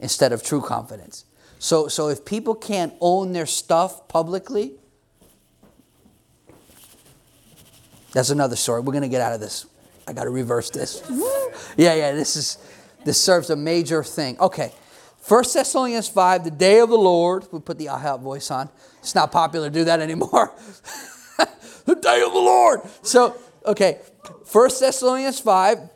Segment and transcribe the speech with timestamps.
[0.00, 1.24] instead of true confidence.
[1.58, 4.72] So, so if people can't own their stuff publicly,
[8.12, 8.80] that's another story.
[8.80, 9.66] We're going to get out of this.
[10.06, 11.02] I got to reverse this.
[11.76, 12.58] yeah, yeah, this is
[13.04, 14.38] this serves a major thing.
[14.40, 14.72] Okay.
[15.20, 17.46] First Thessalonians 5, the day of the Lord.
[17.52, 18.68] We put the aha voice on.
[18.98, 20.52] It's not popular to do that anymore.
[21.86, 22.82] the day of the Lord.
[23.02, 24.00] So, okay.
[24.44, 25.90] First Thessalonians 5.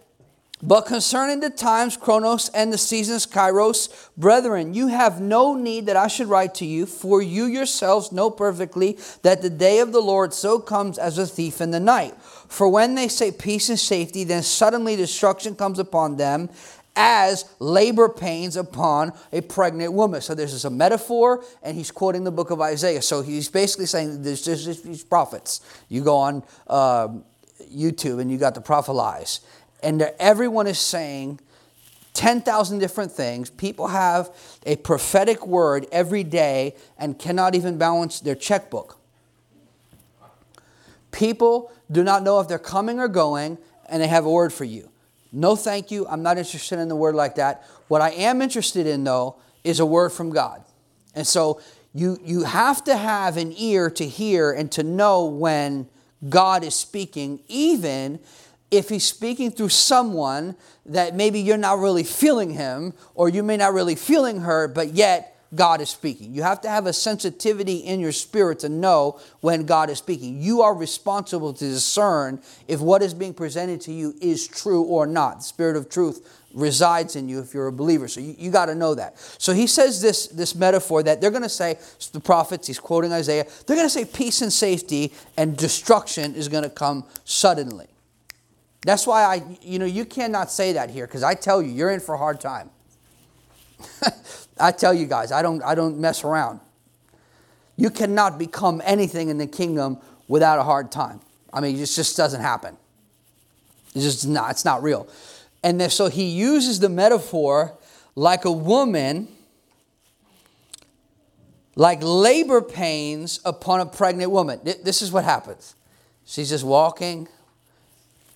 [0.62, 5.96] But concerning the times, Chronos, and the seasons, Kairos, brethren, you have no need that
[5.96, 10.02] I should write to you, for you yourselves know perfectly that the day of the
[10.02, 12.14] Lord so comes as a thief in the night.
[12.20, 16.50] For when they say peace and safety, then suddenly destruction comes upon them
[16.96, 20.20] as labor pains upon a pregnant woman.
[20.20, 23.02] So this is a metaphor, and he's quoting the book of Isaiah.
[23.02, 25.60] So he's basically saying there's just these prophets.
[25.88, 27.08] You go on uh,
[27.72, 29.40] YouTube and you got the prophelize
[29.82, 31.40] and everyone is saying
[32.14, 33.50] 10,000 different things.
[33.50, 34.34] People have
[34.66, 38.98] a prophetic word every day and cannot even balance their checkbook.
[41.12, 44.64] People do not know if they're coming or going, and they have a word for
[44.64, 44.90] you.
[45.32, 46.06] No, thank you.
[46.08, 47.64] I'm not interested in the word like that.
[47.88, 50.64] What I am interested in, though, is a word from God.
[51.14, 51.60] And so
[51.94, 55.88] you, you have to have an ear to hear and to know when
[56.28, 58.20] God is speaking, even
[58.70, 63.56] if he's speaking through someone that maybe you're not really feeling him or you may
[63.56, 66.34] not really feeling her but yet god is speaking.
[66.34, 70.40] You have to have a sensitivity in your spirit to know when god is speaking.
[70.40, 75.06] You are responsible to discern if what is being presented to you is true or
[75.06, 75.38] not.
[75.38, 78.08] The spirit of truth resides in you if you're a believer.
[78.08, 79.18] So you, you got to know that.
[79.38, 81.78] So he says this this metaphor that they're going to say
[82.12, 86.48] the prophets he's quoting isaiah they're going to say peace and safety and destruction is
[86.48, 87.86] going to come suddenly.
[88.82, 91.90] That's why I, you know, you cannot say that here because I tell you, you're
[91.90, 92.70] in for a hard time.
[94.60, 96.60] I tell you guys, I don't, I don't mess around.
[97.76, 99.98] You cannot become anything in the kingdom
[100.28, 101.20] without a hard time.
[101.52, 102.76] I mean, it just doesn't happen.
[103.94, 105.08] It's just not, it's not real.
[105.62, 107.76] And then, so he uses the metaphor
[108.14, 109.28] like a woman,
[111.74, 114.60] like labor pains upon a pregnant woman.
[114.62, 115.74] This is what happens.
[116.24, 117.28] She's just walking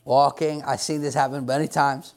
[0.04, 0.62] walking.
[0.62, 2.13] I've seen this happen many times.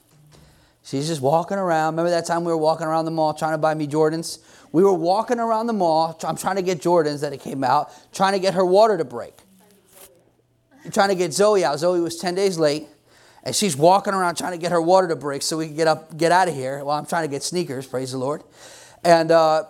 [0.88, 1.96] She's just walking around.
[1.96, 4.40] Remember that time we were walking around the mall trying to buy me Jordans?
[4.72, 6.18] We were walking around the mall.
[6.24, 9.04] I'm trying to get Jordans that it came out, trying to get her water to
[9.04, 9.34] break.
[10.94, 11.80] Trying to get Zoe out.
[11.80, 12.88] Zoe was 10 days late.
[13.44, 15.90] And she's walking around trying to get her water to break so we can get
[15.90, 16.82] up, get out of here.
[16.86, 18.44] Well, I'm trying to get sneakers, praise the Lord.
[19.04, 19.66] And uh,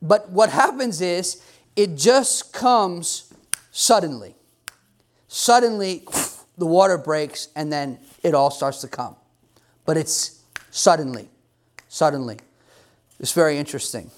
[0.00, 1.42] but what happens is
[1.74, 3.34] it just comes
[3.72, 4.36] suddenly.
[5.26, 6.04] Suddenly,
[6.56, 9.16] the water breaks, and then it all starts to come.
[9.84, 11.28] But it's suddenly,
[11.88, 12.38] suddenly.
[13.20, 14.10] It's very interesting.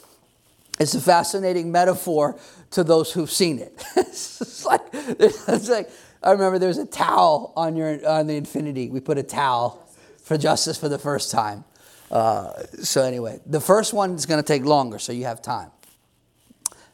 [0.79, 2.39] It's a fascinating metaphor
[2.73, 3.83] to those who've seen it.
[3.97, 5.91] it's, like, it's like,
[6.23, 8.91] I remember there was a towel on, your, on the Infiniti.
[8.91, 9.89] We put a towel
[10.23, 11.65] for justice for the first time.
[12.11, 12.53] Uh,
[12.83, 15.71] so, anyway, the first one is going to take longer, so you have time.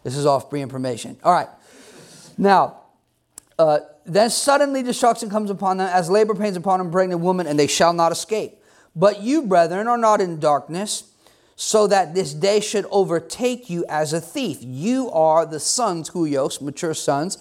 [0.05, 1.17] This is off free information.
[1.23, 1.49] All right.
[2.39, 2.79] Now,
[3.59, 7.59] uh, then suddenly destruction comes upon them as labor pains upon a pregnant woman, and
[7.59, 8.59] they shall not escape.
[8.95, 11.05] But you, brethren, are not in darkness,
[11.57, 14.59] so that this day should overtake you as a thief.
[14.61, 17.39] You are the sons, huios, mature sons,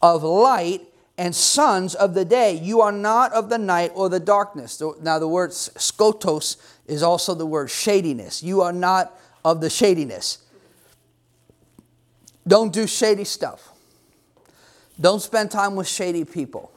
[0.00, 0.82] of light
[1.16, 2.54] and sons of the day.
[2.54, 4.82] You are not of the night or the darkness.
[5.00, 6.56] Now, the word skotos
[6.86, 8.42] is also the word shadiness.
[8.42, 10.38] You are not of the shadiness.
[12.46, 13.70] Don't do shady stuff.
[15.00, 16.70] Don't spend time with shady people.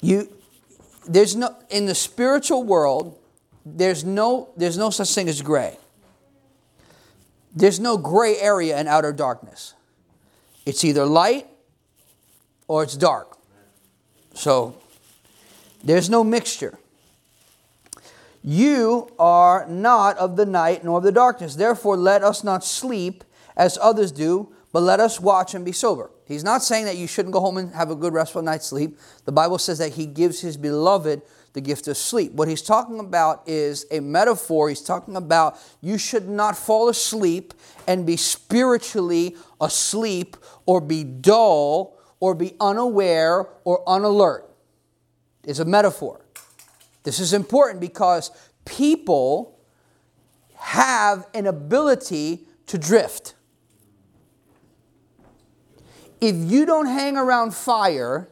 [0.00, 0.28] You,
[1.06, 3.18] there's no in the spiritual world.
[3.64, 5.78] There's no there's no such thing as gray.
[7.54, 9.74] There's no gray area in outer darkness.
[10.66, 11.46] It's either light
[12.68, 13.38] or it's dark.
[14.34, 14.76] So
[15.82, 16.78] there's no mixture.
[18.42, 21.56] You are not of the night nor of the darkness.
[21.56, 23.24] Therefore, let us not sleep
[23.56, 26.10] as others do, but let us watch and be sober.
[26.26, 28.98] He's not saying that you shouldn't go home and have a good restful night's sleep.
[29.24, 32.32] The Bible says that He gives His beloved the gift of sleep.
[32.32, 34.68] What He's talking about is a metaphor.
[34.68, 37.54] He's talking about you should not fall asleep
[37.86, 40.36] and be spiritually asleep
[40.66, 44.42] or be dull or be unaware or unalert.
[45.44, 46.20] It's a metaphor.
[47.04, 48.32] This is important because
[48.64, 49.60] people
[50.56, 53.35] have an ability to drift.
[56.20, 58.28] If you don't hang around fire,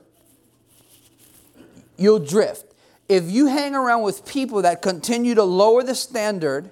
[1.96, 2.72] you'll drift.
[3.08, 6.70] If you hang around with people that continue to lower the standard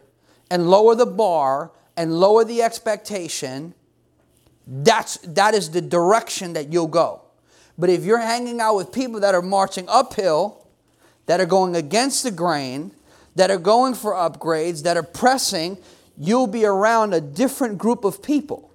[0.50, 3.74] and lower the bar and lower the expectation,
[4.66, 7.22] that's that is the direction that you'll go.
[7.76, 10.66] But if you're hanging out with people that are marching uphill
[11.26, 12.92] that are going against the grain,
[13.36, 15.78] that are going for upgrades, that are pressing,
[16.18, 18.70] you'll be around a different group of people.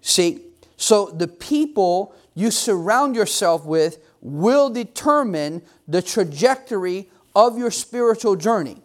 [0.00, 0.42] See,
[0.82, 8.82] so the people you surround yourself with will determine the trajectory of your spiritual journey.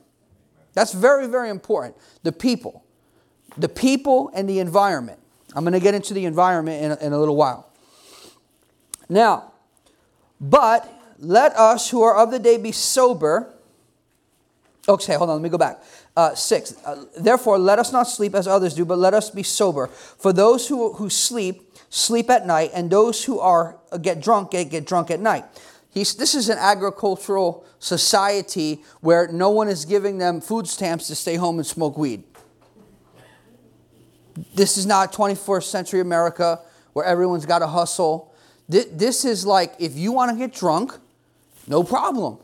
[0.73, 1.95] That's very, very important.
[2.21, 2.83] The people.
[3.57, 5.17] The people and the environment.
[5.55, 7.67] I'm going to get into the environment in a, in a little while.
[9.09, 9.53] Now,
[10.39, 13.51] but let us who are of the day be sober.
[14.87, 15.81] Okay, hold on, let me go back.
[16.15, 19.41] Uh, six, uh, therefore let us not sleep as others do, but let us be
[19.41, 19.87] sober.
[19.87, 24.51] For those who, who sleep, sleep at night, and those who are uh, get drunk,
[24.51, 25.45] get, get drunk at night.
[25.89, 31.15] He's, this is an agricultural society where no one is giving them food stamps to
[31.15, 32.23] stay home and smoke weed.
[34.53, 36.59] This is not 21st century America
[36.93, 38.33] where everyone's got to hustle.
[38.69, 40.93] This is like if you want to get drunk,
[41.67, 42.37] no problem.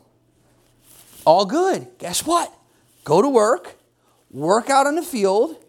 [1.24, 1.86] All good.
[1.98, 2.52] Guess what?
[3.04, 3.76] Go to work,
[4.30, 5.62] work out in the field,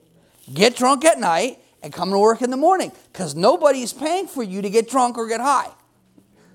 [0.54, 4.42] get drunk at night, and come to work in the morning because nobody's paying for
[4.42, 5.70] you to get drunk or get high.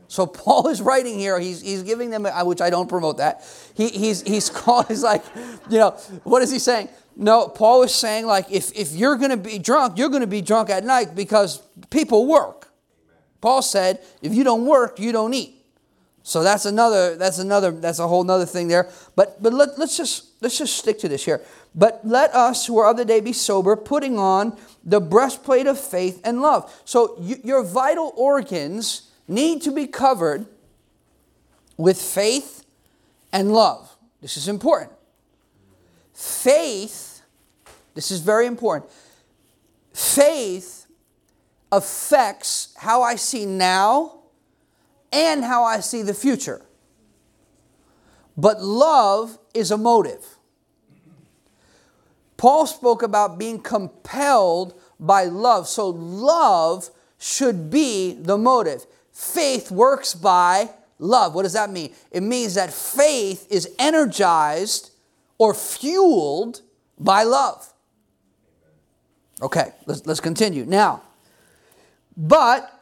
[0.08, 1.38] So Paul is writing here.
[1.38, 3.46] He's, he's giving them, uh, which I don't promote that.
[3.74, 4.88] He, he's he's called.
[4.88, 5.24] He's like,
[5.70, 5.92] you know,
[6.24, 6.88] what is he saying?
[7.16, 10.26] No, Paul is saying like, if if you're going to be drunk, you're going to
[10.26, 12.68] be drunk at night because people work.
[13.40, 15.60] Paul said, if you don't work, you don't eat.
[16.22, 18.90] So that's another, that's another, that's a whole other thing there.
[19.16, 21.40] But but let, let's just let's just stick to this here.
[21.74, 25.78] But let us who are of the day be sober, putting on the breastplate of
[25.78, 26.72] faith and love.
[26.84, 30.46] So you, your vital organs need to be covered
[31.76, 32.64] with faith
[33.32, 33.96] and love.
[34.20, 34.92] This is important.
[36.12, 37.22] Faith,
[37.94, 38.90] this is very important.
[39.92, 40.86] Faith
[41.72, 44.20] affects how I see now
[45.12, 46.62] and how I see the future.
[48.36, 50.24] But love is a motive.
[52.40, 55.68] Paul spoke about being compelled by love.
[55.68, 56.88] So love
[57.18, 58.86] should be the motive.
[59.12, 61.34] Faith works by love.
[61.34, 61.92] What does that mean?
[62.10, 64.90] It means that faith is energized
[65.36, 66.62] or fueled
[66.98, 67.70] by love.
[69.42, 70.64] Okay, let's, let's continue.
[70.64, 71.02] Now,
[72.16, 72.72] but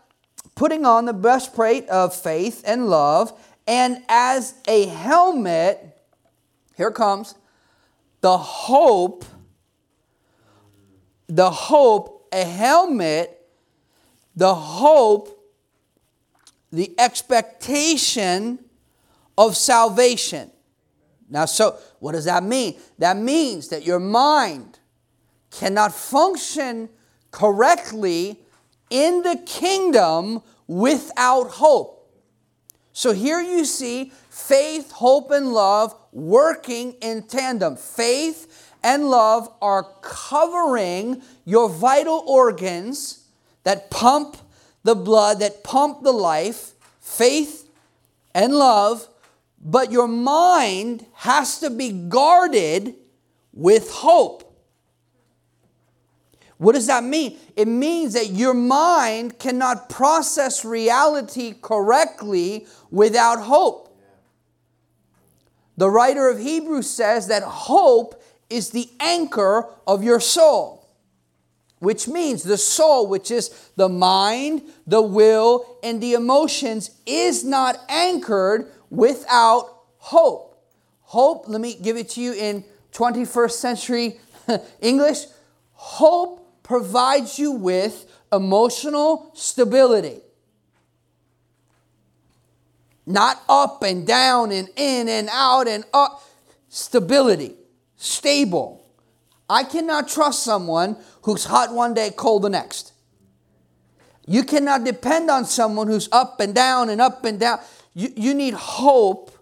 [0.54, 3.32] putting on the breastplate of faith and love,
[3.66, 5.99] and as a helmet,
[6.76, 7.35] here comes
[8.21, 9.25] the hope,
[11.28, 13.47] the hope, a helmet,
[14.35, 15.35] the hope,
[16.73, 18.58] the expectation
[19.37, 20.50] of salvation.
[21.30, 22.78] Now, so what does that mean?
[22.99, 24.78] That means that your mind
[25.50, 26.88] cannot function
[27.30, 28.40] correctly
[28.90, 31.94] in the kingdom without hope.
[32.92, 37.76] So here you see faith, hope, and love working in tandem.
[37.76, 43.25] Faith and love are covering your vital organs
[43.64, 44.37] that pump
[44.82, 46.73] the blood, that pump the life.
[47.00, 47.68] Faith
[48.35, 49.08] and love,
[49.61, 52.94] but your mind has to be guarded
[53.52, 54.44] with hope.
[56.58, 57.38] What does that mean?
[57.56, 63.97] It means that your mind cannot process reality correctly without hope.
[65.76, 68.20] The writer of Hebrews says that hope
[68.50, 70.78] is the anchor of your soul.
[71.81, 77.78] which means the soul, which is the mind, the will, and the emotions, is not
[77.88, 80.61] anchored without hope.
[81.02, 84.21] Hope, let me give it to you in 21st century
[84.81, 85.26] English.
[85.73, 90.21] Hope provides you with emotional stability.
[93.07, 96.25] Not up and down and in and out and up.
[96.69, 97.55] Stability,
[97.99, 98.87] stable.
[99.50, 102.93] I cannot trust someone who's hot one day, cold the next.
[104.26, 107.61] You cannot depend on someone who's up and down and up and down.
[107.95, 109.33] You, you need hope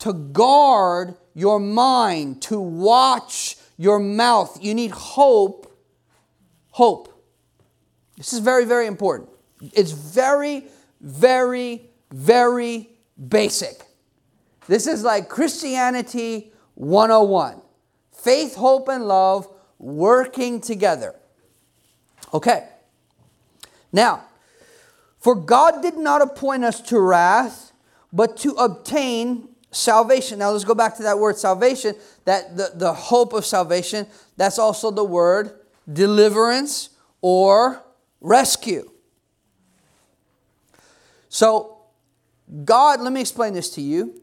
[0.00, 4.58] to guard your mind, to watch your mouth.
[4.62, 5.72] You need hope.
[6.70, 7.12] Hope.
[8.16, 9.30] This is very, very important.
[9.72, 10.64] It's very,
[11.00, 12.88] very, very
[13.28, 13.82] basic.
[14.68, 17.62] This is like Christianity 101
[18.26, 19.46] faith, hope, and love
[19.78, 21.14] working together.
[22.34, 22.66] Okay.
[23.92, 24.24] Now,
[25.20, 27.70] for God did not appoint us to wrath,
[28.12, 30.40] but to obtain salvation.
[30.40, 34.08] Now let's go back to that word salvation, that the, the hope of salvation.
[34.36, 36.90] That's also the word deliverance
[37.20, 37.80] or
[38.20, 38.90] rescue.
[41.28, 41.78] So,
[42.64, 44.20] God, let me explain this to you.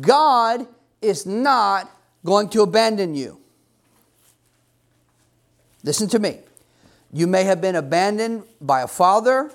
[0.00, 0.68] God
[1.02, 1.90] is not
[2.24, 3.38] going to abandon you.
[5.82, 6.38] Listen to me.
[7.12, 9.50] You may have been abandoned by a father,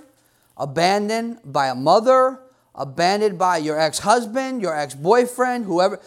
[0.55, 2.39] abandoned by a mother,
[2.75, 5.99] abandoned by your ex husband, your ex boyfriend, whoever.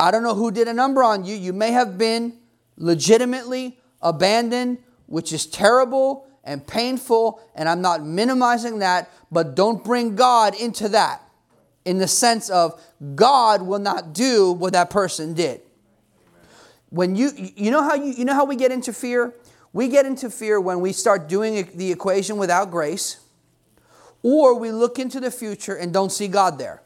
[0.00, 1.34] I don't know who did a number on you.
[1.34, 2.34] You may have been
[2.76, 10.16] legitimately abandoned, which is terrible and painful, and I'm not minimizing that, but don't bring
[10.16, 11.22] God into that
[11.84, 12.80] in the sense of
[13.14, 15.62] God will not do what that person did.
[16.90, 19.34] When you you know how you you know how we get into fear?
[19.72, 23.20] We get into fear when we start doing the equation without grace,
[24.22, 26.82] or we look into the future and don't see God there,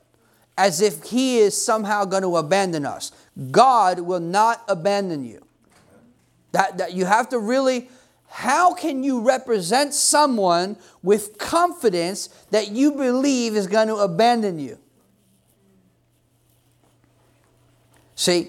[0.59, 3.13] as if He is somehow going to abandon us.
[3.51, 5.47] God will not abandon you.
[6.51, 7.89] That, that you have to really
[8.35, 14.79] how can you represent someone with confidence that you believe is going to abandon you?
[18.15, 18.49] See,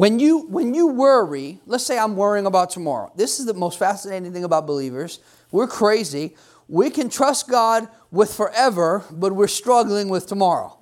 [0.00, 3.12] when you when you worry, let's say I'm worrying about tomorrow.
[3.16, 5.20] This is the most fascinating thing about believers.
[5.50, 6.36] We're crazy.
[6.68, 10.78] We can trust God with forever, but we're struggling with tomorrow.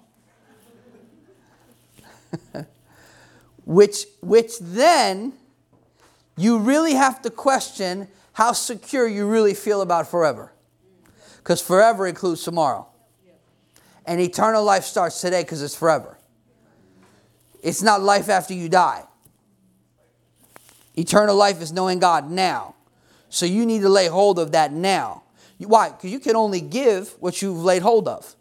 [3.64, 5.32] which which then
[6.36, 10.52] you really have to question how secure you really feel about forever.
[11.38, 12.86] Because forever includes tomorrow.
[14.06, 16.18] And eternal life starts today because it's forever.
[17.64, 19.07] It's not life after you die.
[20.98, 22.74] Eternal life is knowing God now.
[23.28, 25.22] So you need to lay hold of that now.
[25.58, 25.90] Why?
[25.90, 28.34] Because you can only give what you've laid hold of.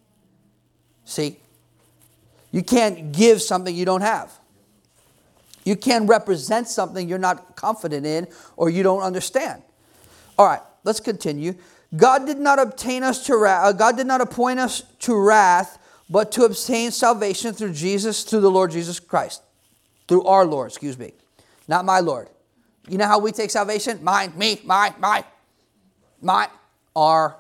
[1.06, 1.38] See?
[2.52, 4.32] You can't give something you don't have.
[5.66, 9.62] You can't represent something you're not confident in or you don't understand.
[10.38, 11.56] All right, let's continue.
[11.96, 15.78] God did not obtain us to wrath, uh, God did not appoint us to wrath,
[16.10, 19.44] but to obtain salvation through Jesus, through the Lord Jesus Christ.
[20.08, 21.12] Through our Lord, excuse me.
[21.68, 22.30] Not my Lord.
[22.88, 24.04] You know how we take salvation?
[24.04, 25.24] Mine, me, my, my,
[26.22, 26.50] my,
[26.96, 27.36] our.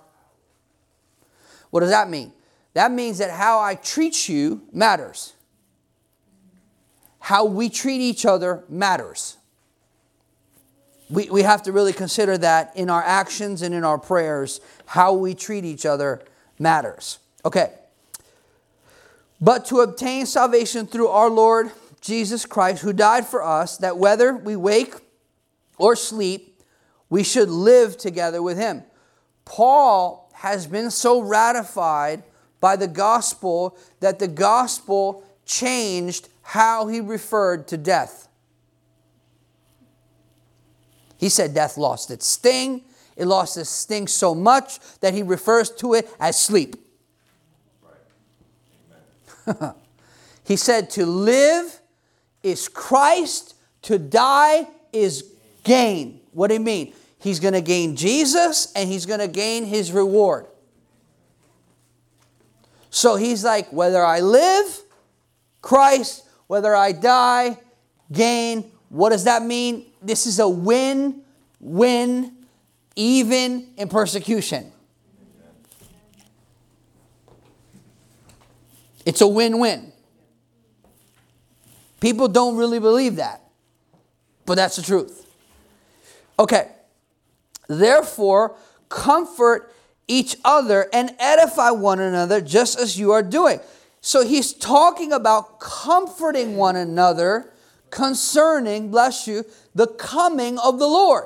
[1.69, 2.33] What does that mean?
[2.73, 5.33] That means that how I treat you matters
[7.27, 9.35] how we treat each other matters.
[11.09, 15.11] We, we have to really consider that in our actions and in our prayers, how
[15.11, 16.21] we treat each other
[16.57, 17.19] matters.
[17.43, 17.73] Okay.
[19.41, 24.33] But to obtain salvation through our Lord Jesus Christ, who died for us, that whether
[24.33, 24.95] we wake
[25.77, 26.61] or sleep,
[27.09, 28.83] we should live together with him.
[29.45, 32.23] Paul has been so ratified
[32.59, 38.27] by the gospel that the gospel changed how he referred to death.
[41.17, 42.83] He said death lost its sting.
[43.15, 46.75] It lost its sting so much that he refers to it as sleep.
[50.43, 51.79] he said to live
[52.43, 55.23] is Christ, to die is
[55.67, 56.21] gain.
[56.31, 56.93] What do you mean?
[57.19, 60.45] He's going to gain Jesus and he's going to gain his reward.
[62.89, 64.79] So he's like, whether I live,
[65.61, 67.57] Christ, whether I die,
[68.11, 68.71] gain.
[68.89, 69.85] What does that mean?
[70.01, 71.21] This is a win,
[71.59, 72.31] win,
[72.95, 74.71] even in persecution.
[79.05, 79.91] It's a win win.
[81.99, 83.41] People don't really believe that,
[84.45, 85.26] but that's the truth.
[86.39, 86.69] Okay,
[87.67, 88.55] Therefore,
[88.89, 89.73] comfort
[90.07, 93.59] each other and edify one another just as you are doing.
[93.99, 97.51] So he's talking about comforting one another
[97.89, 99.43] concerning, bless you,
[99.75, 101.25] the coming of the Lord.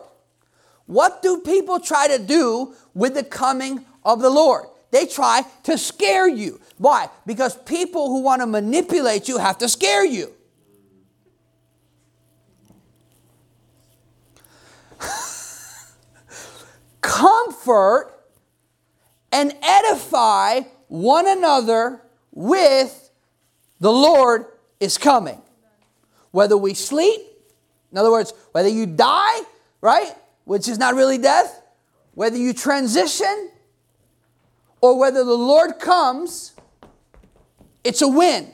[0.88, 4.66] What do people try to do with the coming of the Lord?
[4.90, 6.60] They try to scare you.
[6.78, 7.10] Why?
[7.26, 10.34] Because people who want to manipulate you have to scare you.
[17.02, 18.14] Comfort
[19.32, 23.10] and edify one another with
[23.80, 24.46] the Lord
[24.80, 25.42] is coming.
[26.32, 27.22] Whether we sleep,
[27.92, 29.42] in other words, whether you die,
[29.82, 30.14] right,
[30.46, 31.62] which is not really death,
[32.14, 33.52] whether you transition,
[34.82, 36.54] or whether the Lord comes,
[37.84, 38.54] it's a win.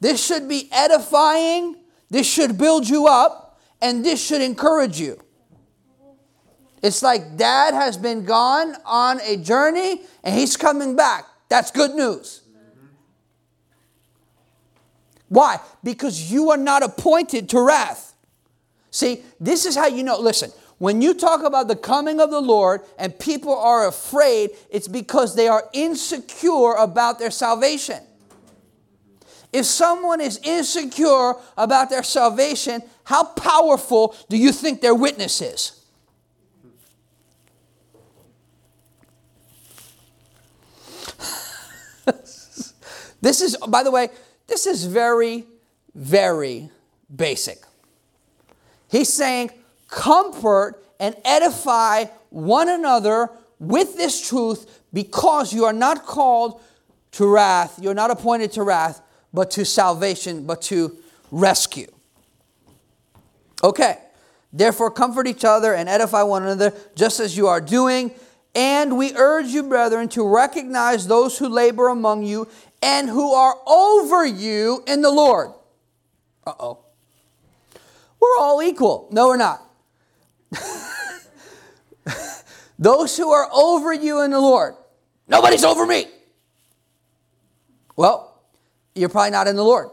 [0.00, 1.76] This should be edifying,
[2.10, 5.18] this should build you up, and this should encourage you.
[6.84, 11.24] It's like dad has been gone on a journey and he's coming back.
[11.48, 12.42] That's good news.
[15.30, 15.60] Why?
[15.82, 18.14] Because you are not appointed to wrath.
[18.90, 20.20] See, this is how you know.
[20.20, 24.86] Listen, when you talk about the coming of the Lord and people are afraid, it's
[24.86, 28.02] because they are insecure about their salvation.
[29.54, 35.73] If someone is insecure about their salvation, how powerful do you think their witness is?
[43.24, 44.10] This is, by the way,
[44.48, 45.46] this is very,
[45.94, 46.68] very
[47.14, 47.58] basic.
[48.86, 49.50] He's saying,
[49.88, 56.60] comfort and edify one another with this truth because you are not called
[57.12, 59.00] to wrath, you're not appointed to wrath,
[59.32, 60.94] but to salvation, but to
[61.30, 61.90] rescue.
[63.62, 63.96] Okay,
[64.52, 68.10] therefore, comfort each other and edify one another, just as you are doing.
[68.54, 72.48] And we urge you, brethren, to recognize those who labor among you
[72.84, 75.52] and who are over you in the Lord.
[76.46, 76.78] Uh oh.
[78.20, 79.08] We're all equal.
[79.10, 79.62] No, we're not.
[82.78, 84.74] Those who are over you in the Lord.
[85.26, 86.08] Nobody's over me.
[87.96, 88.38] Well,
[88.94, 89.88] you're probably not in the Lord.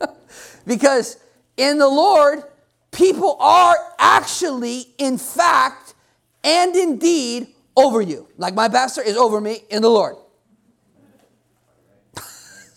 [0.66, 1.18] because
[1.58, 2.44] in the Lord,
[2.92, 5.92] people are actually, in fact,
[6.42, 8.28] and indeed over you.
[8.38, 10.16] Like my pastor is over me in the Lord.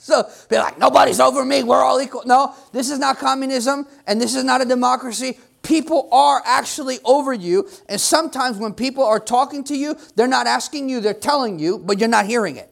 [0.05, 2.21] So be like, nobody's over me, we're all equal.
[2.25, 7.33] No, this is not communism and this is not a democracy people are actually over
[7.33, 7.67] you.
[7.89, 11.79] And sometimes when people are talking to you, they're not asking you, they're telling you,
[11.79, 12.71] but you're not hearing it.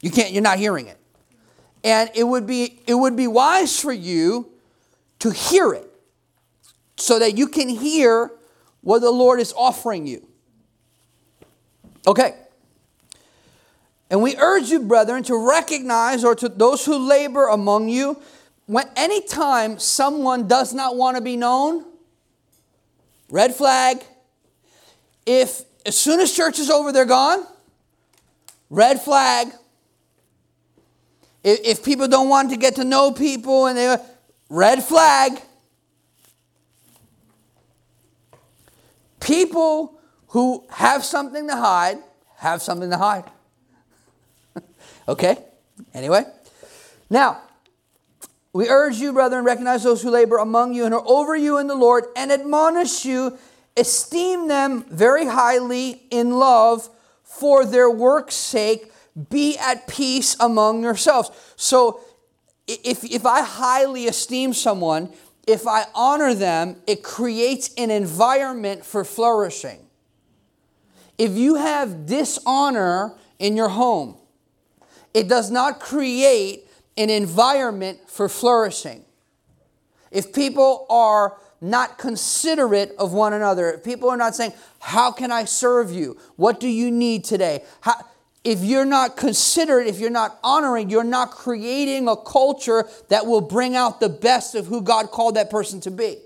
[0.00, 0.96] You can't, you're not hearing it.
[1.84, 4.50] And it would be it would be wise for you
[5.18, 5.86] to hear it
[6.96, 8.30] so that you can hear
[8.80, 10.26] what the Lord is offering you.
[12.06, 12.39] Okay.
[14.10, 18.20] And we urge you, brethren, to recognize or to those who labor among you
[18.66, 21.84] when anytime someone does not want to be known,
[23.30, 24.02] red flag.
[25.24, 27.46] If as soon as church is over, they're gone,
[28.68, 29.48] red flag.
[31.42, 33.96] If, if people don't want to get to know people and they
[34.50, 35.40] red flag.
[39.20, 41.98] People who have something to hide
[42.36, 43.24] have something to hide.
[45.08, 45.36] Okay?
[45.94, 46.24] Anyway.
[47.08, 47.42] Now,
[48.52, 51.66] we urge you, brethren, recognize those who labor among you and are over you in
[51.66, 53.38] the Lord, and admonish you,
[53.76, 56.88] esteem them very highly in love
[57.22, 58.92] for their work's sake.
[59.28, 61.30] Be at peace among yourselves.
[61.56, 62.00] So,
[62.66, 65.12] if, if I highly esteem someone,
[65.46, 69.80] if I honor them, it creates an environment for flourishing.
[71.18, 74.16] If you have dishonor in your home,
[75.14, 79.04] it does not create an environment for flourishing.
[80.10, 85.30] If people are not considerate of one another, if people are not saying, How can
[85.30, 86.18] I serve you?
[86.36, 87.64] What do you need today?
[87.80, 87.94] How,
[88.42, 93.42] if you're not considerate, if you're not honoring, you're not creating a culture that will
[93.42, 96.16] bring out the best of who God called that person to be.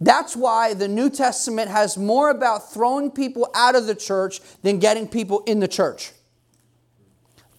[0.00, 4.78] That's why the New Testament has more about throwing people out of the church than
[4.78, 6.12] getting people in the church.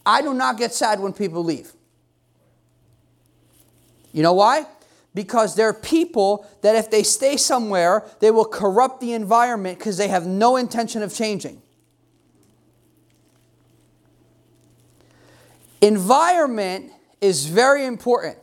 [0.07, 1.73] I do not get sad when people leave.
[4.13, 4.65] You know why?
[5.13, 9.97] Because there are people that if they stay somewhere, they will corrupt the environment because
[9.97, 11.61] they have no intention of changing.
[15.81, 16.89] Environment
[17.19, 18.37] is very important.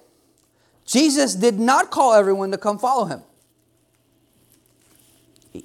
[0.84, 3.22] Jesus did not call everyone to come follow him.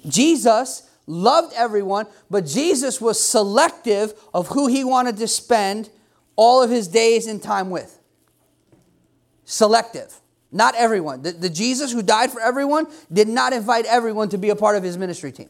[0.08, 5.90] Jesus loved everyone, but Jesus was selective of who he wanted to spend
[6.36, 7.98] all of his days and time with.
[9.44, 10.14] Selective.
[10.52, 11.22] Not everyone.
[11.22, 14.76] The, the, Jesus who died for everyone did not invite everyone to be a part
[14.76, 15.48] of his ministry team.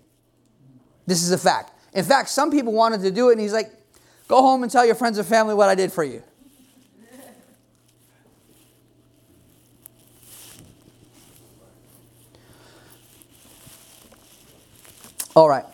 [1.07, 1.73] This is a fact.
[1.95, 3.71] In fact, some people wanted to do it, and he's like,
[4.29, 6.23] go home and tell your friends and family what I did for you.
[15.37, 15.65] All right.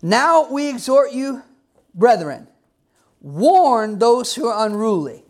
[0.00, 1.42] Now we exhort you,
[1.94, 2.46] brethren,
[3.20, 5.24] warn those who are unruly.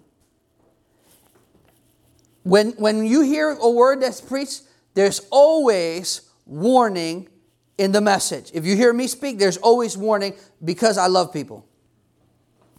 [2.42, 4.62] When, when you hear a word that's preached,
[4.94, 7.28] there's always warning
[7.76, 8.50] in the message.
[8.54, 11.66] If you hear me speak, there's always warning because I love people.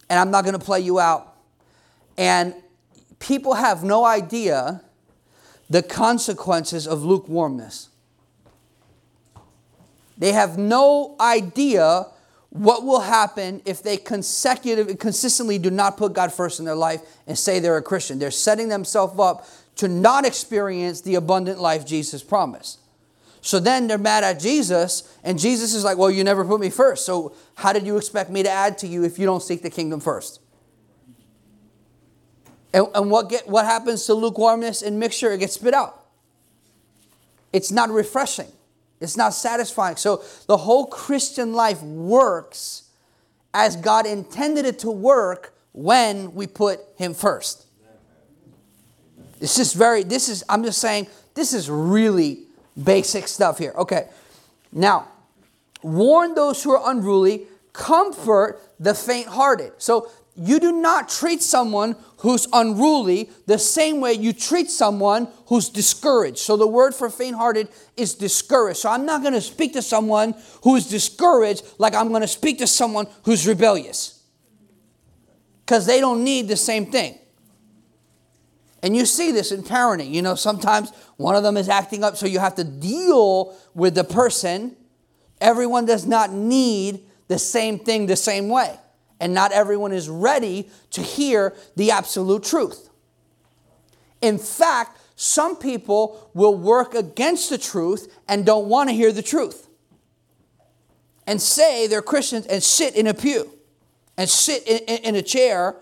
[0.08, 1.36] And I'm not going to play you out.
[2.18, 2.54] And
[3.20, 4.82] people have no idea
[5.68, 7.89] the consequences of lukewarmness.
[10.20, 12.06] They have no idea
[12.50, 17.00] what will happen if they consecutive, consistently do not put God first in their life
[17.26, 18.18] and say they're a Christian.
[18.18, 22.80] They're setting themselves up to not experience the abundant life Jesus promised.
[23.40, 26.68] So then they're mad at Jesus, and Jesus is like, Well, you never put me
[26.68, 27.06] first.
[27.06, 29.70] So how did you expect me to add to you if you don't seek the
[29.70, 30.40] kingdom first?
[32.74, 35.32] And, and what, get, what happens to lukewarmness and mixture?
[35.32, 36.04] It gets spit out.
[37.54, 38.52] It's not refreshing.
[39.00, 39.96] It's not satisfying.
[39.96, 42.84] So the whole Christian life works
[43.54, 47.66] as God intended it to work when we put Him first.
[49.40, 52.40] It's just very, this is, I'm just saying, this is really
[52.82, 53.72] basic stuff here.
[53.76, 54.08] Okay.
[54.70, 55.08] Now,
[55.82, 59.72] warn those who are unruly, comfort the faint hearted.
[59.78, 65.68] So you do not treat someone who's unruly the same way you treat someone who's
[65.68, 66.38] discouraged.
[66.38, 68.78] So the word for faint hearted is discouraged.
[68.78, 72.58] So I'm not going to speak to someone who's discouraged like I'm going to speak
[72.58, 74.22] to someone who's rebellious.
[75.64, 77.18] Because they don't need the same thing.
[78.82, 80.10] And you see this in parenting.
[80.10, 83.94] You know, sometimes one of them is acting up, so you have to deal with
[83.94, 84.76] the person.
[85.40, 88.78] Everyone does not need the same thing the same way
[89.20, 92.88] and not everyone is ready to hear the absolute truth.
[94.20, 99.22] In fact, some people will work against the truth and don't want to hear the
[99.22, 99.68] truth
[101.26, 103.52] and say they're Christians and sit in a pew
[104.16, 105.76] and sit in, in, a chair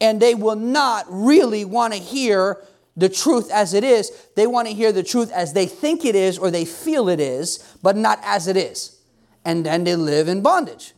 [0.00, 2.58] and they will not really want to hear
[2.96, 4.10] the truth as it is.
[4.36, 7.20] They want to hear the truth as they think it is or they feel it
[7.20, 9.00] is, but not as it is.
[9.44, 10.92] And then they live in bondage.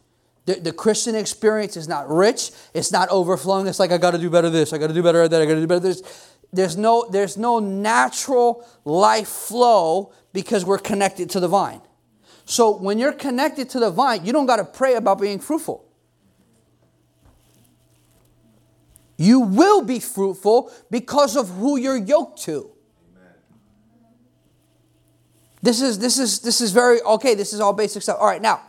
[0.45, 2.51] The, the Christian experience is not rich.
[2.75, 3.67] It's not overflowing.
[3.67, 4.73] It's like I got to do better this.
[4.73, 5.41] I got to do better at that.
[5.41, 6.03] I got to do better this.
[6.53, 11.81] There's no there's no natural life flow because we're connected to the vine.
[12.45, 15.89] So when you're connected to the vine, you don't got to pray about being fruitful.
[19.17, 22.71] You will be fruitful because of who you're yoked to.
[25.63, 27.37] This is this is this is very okay.
[27.37, 28.19] This is all basic stuff.
[28.19, 28.61] All right, now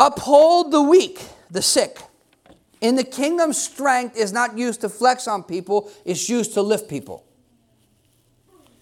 [0.00, 1.98] Uphold the weak, the sick.
[2.80, 6.88] In the kingdom, strength is not used to flex on people, it's used to lift
[6.88, 7.22] people.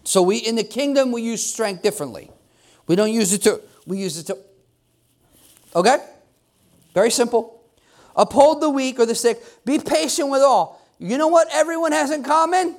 [0.04, 2.30] So we in the kingdom we use strength differently.
[2.86, 4.38] We don't use it to we use it to
[5.74, 5.98] Okay?
[6.94, 7.64] Very simple.
[8.14, 9.42] Uphold the weak or the sick.
[9.64, 10.80] Be patient with all.
[11.00, 12.76] You know what everyone has in common?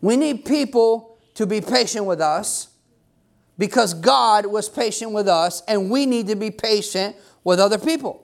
[0.00, 2.68] We need people to be patient with us
[3.58, 8.22] because God was patient with us and we need to be patient with other people.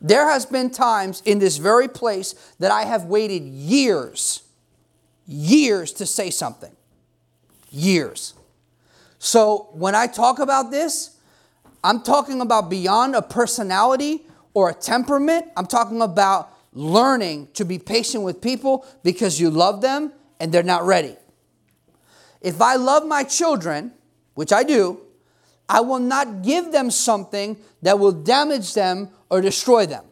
[0.00, 4.42] There has been times in this very place that I have waited years,
[5.26, 6.74] years to say something.
[7.70, 8.34] Years.
[9.18, 11.16] So when I talk about this,
[11.84, 14.22] I'm talking about beyond a personality
[14.54, 15.46] or a temperament.
[15.56, 20.62] I'm talking about learning to be patient with people because you love them and they're
[20.62, 21.16] not ready.
[22.40, 23.92] If I love my children,
[24.34, 25.00] which I do,
[25.68, 30.04] I will not give them something that will damage them or destroy them.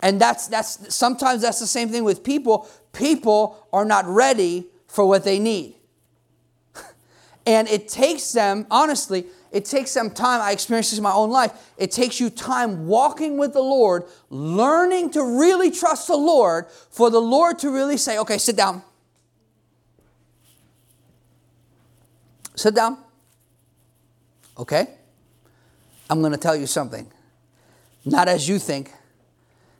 [0.00, 2.68] And that's that's sometimes that's the same thing with people.
[2.92, 5.76] People are not ready for what they need.
[7.46, 10.40] and it takes them, honestly, it takes them time.
[10.40, 11.52] I experienced this in my own life.
[11.76, 17.10] It takes you time walking with the Lord, learning to really trust the Lord, for
[17.10, 18.82] the Lord to really say, okay, sit down.
[22.54, 22.98] Sit down.
[24.58, 24.88] Okay?
[26.08, 27.10] I'm going to tell you something.
[28.04, 28.92] Not as you think,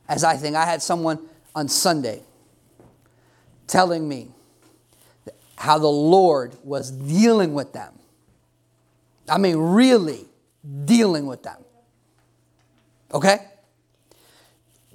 [0.09, 0.57] as I think.
[0.57, 1.19] I had someone
[1.55, 2.23] on Sunday
[3.67, 4.29] telling me
[5.57, 7.93] how the Lord was dealing with them.
[9.29, 10.27] I mean, really
[10.85, 11.63] dealing with them.
[13.13, 13.39] Okay?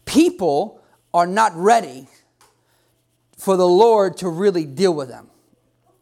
[0.05, 0.81] People
[1.13, 2.07] are not ready
[3.37, 5.29] for the Lord to really deal with them.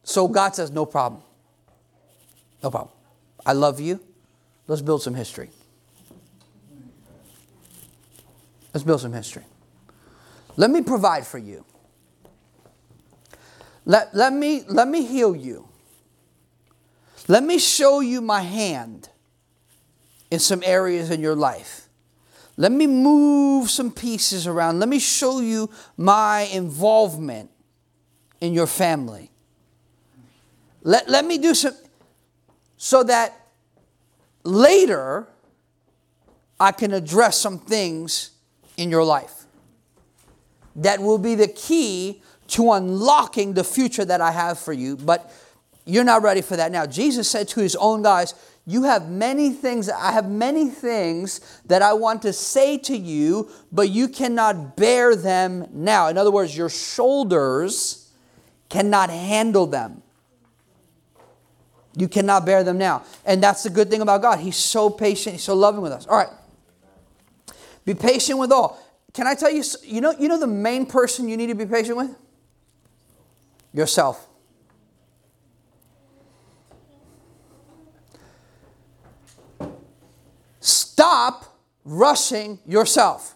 [0.03, 1.23] So God says, no problem.
[2.63, 2.95] No problem.
[3.45, 3.99] I love you.
[4.67, 5.49] Let's build some history.
[8.73, 9.43] Let's build some history.
[10.55, 11.65] Let me provide for you.
[13.85, 15.67] Let, let, me, let me heal you.
[17.27, 19.09] Let me show you my hand
[20.31, 21.89] in some areas in your life.
[22.55, 24.79] Let me move some pieces around.
[24.79, 27.49] Let me show you my involvement
[28.39, 29.31] in your family.
[30.83, 31.73] Let, let me do some,
[32.83, 33.47] so that
[34.43, 35.25] later
[36.59, 38.31] I can address some things
[38.75, 39.45] in your life
[40.75, 44.97] that will be the key to unlocking the future that I have for you.
[44.97, 45.31] But
[45.85, 46.85] you're not ready for that now.
[46.85, 48.33] Jesus said to his own guys,
[48.65, 53.49] You have many things, I have many things that I want to say to you,
[53.71, 56.09] but you cannot bear them now.
[56.09, 58.11] In other words, your shoulders
[58.67, 60.03] cannot handle them.
[61.95, 63.03] You cannot bear them now.
[63.25, 64.39] And that's the good thing about God.
[64.39, 66.07] He's so patient, He's so loving with us.
[66.07, 66.29] All right.
[67.85, 68.81] Be patient with all.
[69.13, 71.65] Can I tell you, you know, you know the main person you need to be
[71.65, 72.15] patient with?
[73.73, 74.27] Yourself.
[80.59, 83.35] Stop rushing yourself.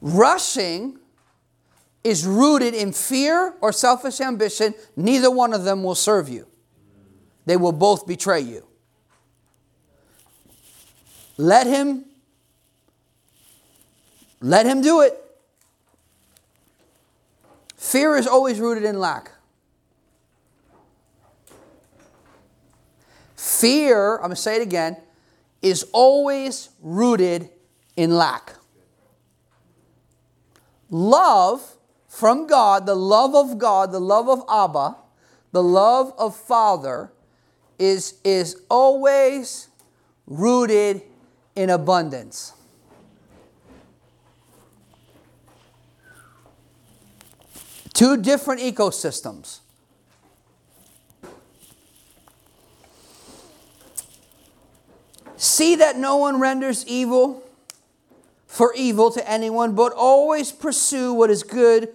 [0.00, 0.98] Rushing
[2.04, 4.74] is rooted in fear or selfish ambition.
[4.94, 6.46] Neither one of them will serve you,
[7.46, 8.66] they will both betray you.
[11.36, 12.04] Let him
[14.40, 15.18] let him do it.
[17.78, 19.30] Fear is always rooted in lack.
[23.36, 24.98] Fear, I'm going to say it again,
[25.62, 27.48] is always rooted
[27.96, 28.54] in lack.
[30.90, 31.76] Love
[32.14, 34.96] from God, the love of God, the love of Abba,
[35.50, 37.10] the love of Father,
[37.76, 39.66] is, is always
[40.28, 41.02] rooted
[41.56, 42.52] in abundance.
[47.92, 49.58] Two different ecosystems.
[55.36, 57.42] See that no one renders evil
[58.46, 61.92] for evil to anyone, but always pursue what is good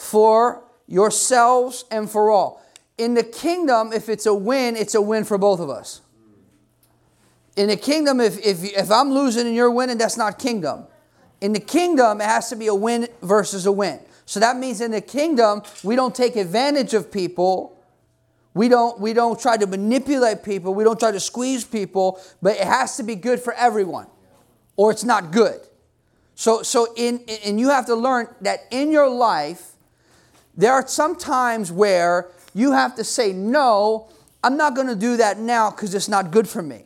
[0.00, 2.62] for yourselves and for all.
[2.98, 6.00] In the kingdom, if it's a win, it's a win for both of us
[7.56, 10.86] in the kingdom, if, if, if I'm losing and you're winning, that's not kingdom.
[11.40, 14.00] In the kingdom, it has to be a win versus a win.
[14.24, 17.76] So that means in the kingdom, we don't take advantage of people.
[18.54, 20.74] We don't, we don't try to manipulate people.
[20.74, 24.06] We don't try to squeeze people, but it has to be good for everyone,
[24.76, 25.60] or it's not good.
[26.34, 29.72] So, so in, and you have to learn that in your life,
[30.60, 34.08] there are some times where you have to say, no,
[34.42, 36.84] I'm not going to do that now because it's not good for me.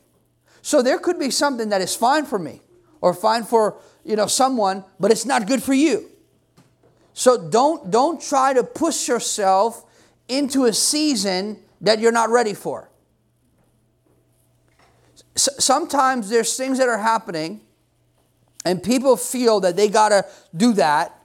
[0.63, 2.61] So there could be something that is fine for me
[3.01, 6.11] or fine for, you know, someone, but it's not good for you.
[7.13, 9.85] So don't don't try to push yourself
[10.29, 12.91] into a season that you're not ready for.
[15.37, 17.61] S- sometimes there's things that are happening
[18.65, 20.25] and people feel that they got to
[20.57, 21.17] do that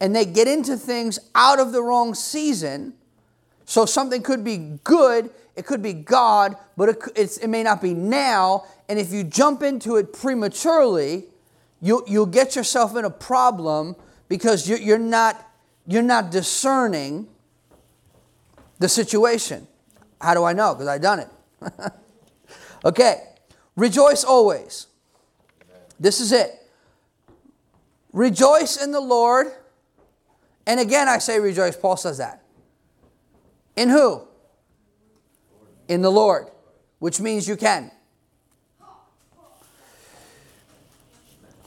[0.00, 2.94] and they get into things out of the wrong season.
[3.64, 7.94] So something could be good it could be God, but it, it may not be
[7.94, 8.64] now.
[8.88, 11.24] And if you jump into it prematurely,
[11.80, 13.96] you'll, you'll get yourself in a problem
[14.28, 15.50] because you're, you're, not,
[15.86, 17.26] you're not discerning
[18.78, 19.66] the situation.
[20.20, 20.74] How do I know?
[20.74, 21.28] Because I've done it.
[22.84, 23.22] okay,
[23.76, 24.88] rejoice always.
[25.98, 26.50] This is it.
[28.12, 29.46] Rejoice in the Lord.
[30.66, 31.76] And again, I say rejoice.
[31.76, 32.42] Paul says that.
[33.76, 34.26] In who?
[35.88, 36.48] in the Lord,
[36.98, 37.90] which means you can.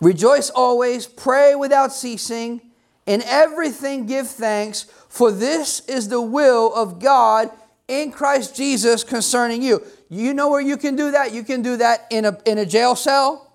[0.02, 2.62] Rejoice always, pray without ceasing,
[3.06, 7.50] in everything give thanks, for this is the will of God
[7.88, 9.86] in Christ Jesus concerning you.
[10.10, 11.34] You know where you can do that?
[11.34, 13.52] You can do that in a, in a jail cell.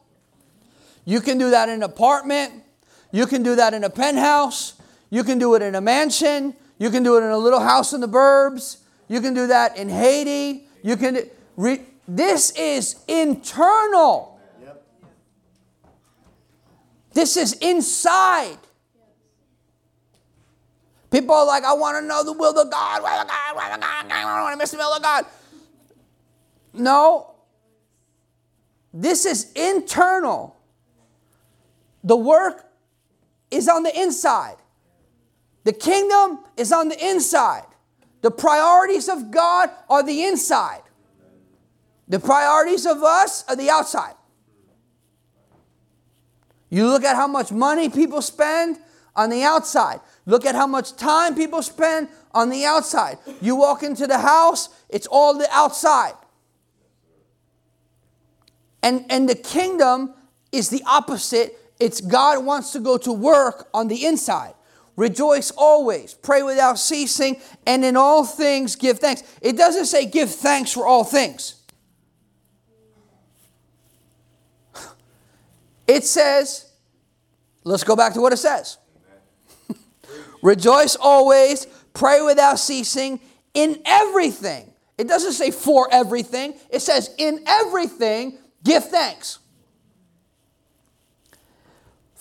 [1.04, 2.52] You can do that in an apartment.
[3.10, 4.74] You can do that in a penthouse.
[5.14, 6.54] You can do it in a mansion.
[6.76, 8.78] You can do it in a little house in the burbs.
[9.06, 10.66] You can do that in Haiti.
[10.82, 11.30] You can.
[11.56, 14.40] Re, this is internal.
[14.60, 14.84] Yep.
[17.12, 18.58] This is inside.
[21.12, 23.62] People are like, I want to know the will of God, will of God, will
[23.62, 25.26] of God, I don't want to miss the will of God.
[26.72, 27.36] No,
[28.92, 30.56] this is internal.
[32.02, 32.68] The work
[33.52, 34.56] is on the inside.
[35.64, 37.64] The kingdom is on the inside.
[38.20, 40.82] The priorities of God are the inside.
[42.08, 44.14] The priorities of us are the outside.
[46.70, 48.78] You look at how much money people spend
[49.16, 50.00] on the outside.
[50.26, 53.18] Look at how much time people spend on the outside.
[53.40, 56.14] You walk into the house, it's all the outside.
[58.82, 60.14] And, and the kingdom
[60.52, 61.58] is the opposite.
[61.80, 64.54] It's God wants to go to work on the inside.
[64.96, 69.24] Rejoice always, pray without ceasing, and in all things give thanks.
[69.42, 71.56] It doesn't say give thanks for all things.
[75.86, 76.72] It says,
[77.62, 78.78] let's go back to what it says.
[80.42, 83.20] Rejoice always, pray without ceasing,
[83.52, 84.72] in everything.
[84.96, 89.40] It doesn't say for everything, it says in everything, give thanks.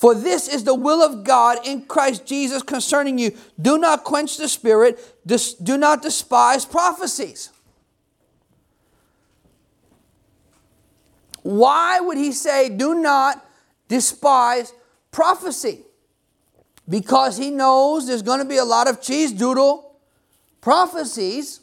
[0.03, 3.31] For this is the will of God in Christ Jesus concerning you.
[3.61, 7.51] Do not quench the spirit, do not despise prophecies.
[11.41, 13.45] Why would he say, do not
[13.87, 14.73] despise
[15.09, 15.83] prophecy?
[16.89, 19.95] Because he knows there's going to be a lot of cheese doodle
[20.59, 21.61] prophecies.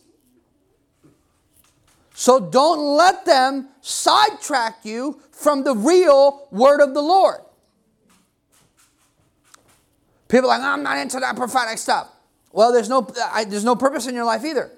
[2.15, 7.41] So don't let them sidetrack you from the real word of the Lord.
[10.31, 12.09] People like, I'm not into that prophetic stuff.
[12.53, 14.71] Well, there's no, I, there's no purpose in your life either.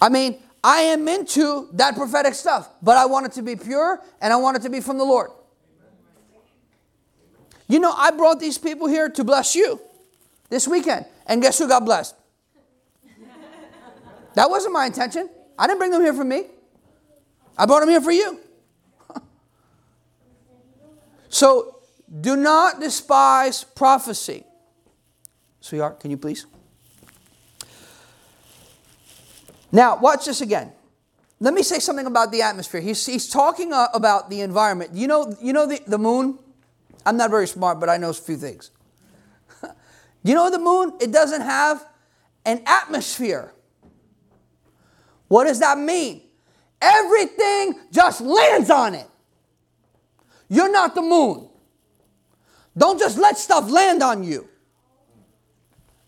[0.00, 4.02] I mean, I am into that prophetic stuff, but I want it to be pure
[4.20, 5.30] and I want it to be from the Lord.
[7.68, 9.80] You know, I brought these people here to bless you
[10.50, 11.06] this weekend.
[11.26, 12.14] And guess who got blessed?
[14.34, 15.28] That wasn't my intention.
[15.58, 16.44] I didn't bring them here for me.
[17.56, 18.40] I brought them here for you.
[21.36, 21.76] So
[22.22, 24.42] do not despise prophecy.
[25.60, 26.46] Sweetheart, can you please?
[29.70, 30.72] Now, watch this again.
[31.38, 32.80] Let me say something about the atmosphere.
[32.80, 34.94] He's, he's talking uh, about the environment.
[34.94, 36.38] You know, you know the, the moon?
[37.04, 38.70] I'm not very smart, but I know a few things.
[40.22, 40.94] you know the moon?
[41.02, 41.86] It doesn't have
[42.46, 43.52] an atmosphere.
[45.28, 46.22] What does that mean?
[46.80, 49.06] Everything just lands on it.
[50.48, 51.48] You're not the moon.
[52.76, 54.48] Don't just let stuff land on you.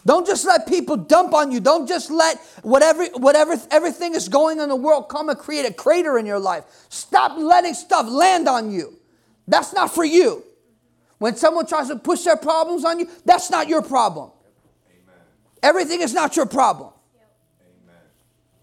[0.07, 1.61] Don't just let people dump on you.
[1.61, 5.66] Don't just let whatever, whatever, everything is going on in the world come and create
[5.66, 6.64] a crater in your life.
[6.88, 8.98] Stop letting stuff land on you.
[9.46, 10.44] That's not for you.
[11.18, 14.31] When someone tries to push their problems on you, that's not your problem.
[14.88, 15.20] Amen.
[15.62, 16.92] Everything is not your problem.
[17.61, 17.96] Amen.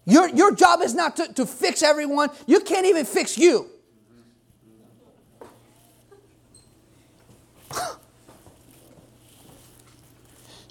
[0.06, 2.30] Your, your job is not to, to fix everyone.
[2.46, 3.68] You can't even fix you.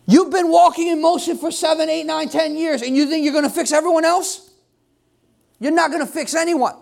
[0.08, 3.34] You've been walking in motion for seven, eight, nine, ten years, and you think you're
[3.34, 4.52] going to fix everyone else?
[5.60, 6.76] You're not going to fix anyone.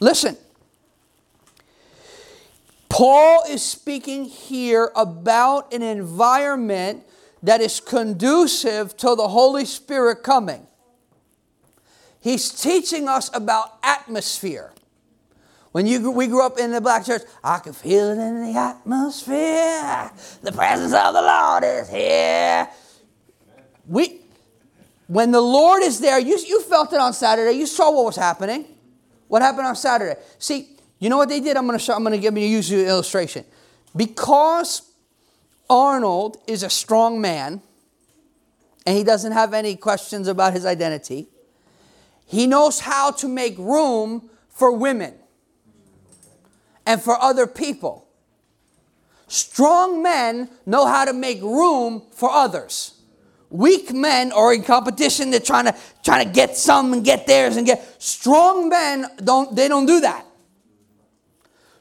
[0.00, 0.36] Listen.
[2.90, 7.04] Paul is speaking here about an environment
[7.42, 10.66] that is conducive to the Holy Spirit coming.
[12.20, 14.73] He's teaching us about atmosphere.
[15.74, 18.56] When you, we grew up in the black church, I can feel it in the
[18.56, 20.08] atmosphere.
[20.40, 22.68] The presence of the Lord is here.
[23.88, 24.20] We,
[25.08, 27.58] when the Lord is there, you, you felt it on Saturday.
[27.58, 28.66] You saw what was happening.
[29.26, 30.14] What happened on Saturday?
[30.38, 30.68] See,
[31.00, 31.56] you know what they did?
[31.56, 31.92] I'm going to.
[31.92, 33.44] I'm going to give you use you an illustration.
[33.96, 34.82] Because
[35.68, 37.60] Arnold is a strong man,
[38.86, 41.26] and he doesn't have any questions about his identity.
[42.26, 45.14] He knows how to make room for women
[46.86, 48.08] and for other people.
[49.26, 53.00] Strong men know how to make room for others.
[53.50, 55.30] Weak men are in competition.
[55.30, 58.02] They're trying to trying to get some and get theirs and get.
[58.02, 60.26] Strong men don't they don't do that.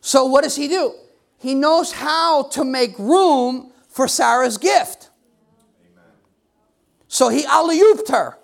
[0.02, 0.94] So what does he do?
[1.40, 5.10] He knows how to make room for Sarah's gift.
[7.08, 7.80] So he alley
[8.10, 8.38] her.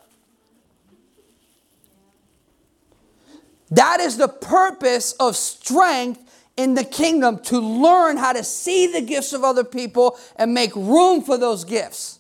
[3.72, 6.22] That is the purpose of strength
[6.60, 10.76] in the kingdom to learn how to see the gifts of other people and make
[10.76, 12.20] room for those gifts.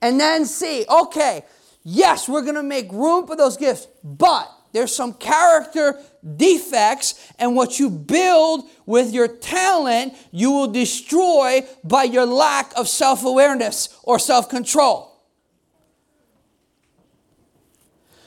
[0.00, 1.44] And then see, okay,
[1.82, 6.00] yes, we're going to make room for those gifts, but there's some character
[6.36, 12.86] defects, and what you build with your talent, you will destroy by your lack of
[12.86, 15.12] self awareness or self control.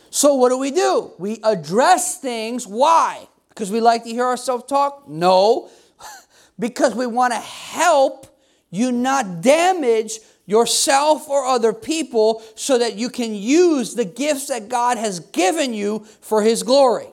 [0.10, 1.14] So, what do we do?
[1.18, 2.68] We address things.
[2.68, 3.29] Why?
[3.60, 5.10] Because we like to hear ourselves talk?
[5.10, 5.70] No.
[6.60, 8.26] because we want to help
[8.70, 14.70] you not damage yourself or other people so that you can use the gifts that
[14.70, 17.08] God has given you for His glory.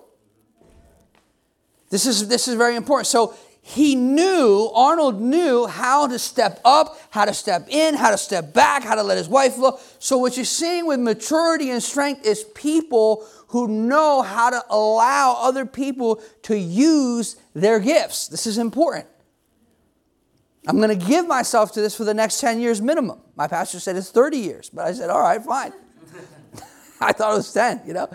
[1.90, 3.08] This is, this is very important.
[3.08, 3.34] So
[3.68, 8.54] he knew, Arnold knew how to step up, how to step in, how to step
[8.54, 9.80] back, how to let his wife look.
[9.98, 15.38] So, what you're seeing with maturity and strength is people who know how to allow
[15.40, 18.28] other people to use their gifts.
[18.28, 19.06] This is important.
[20.66, 23.20] I'm going to give myself to this for the next 10 years minimum.
[23.36, 25.72] My pastor said it's 30 years, but I said, all right, fine.
[27.00, 28.08] I thought it was 10, you know.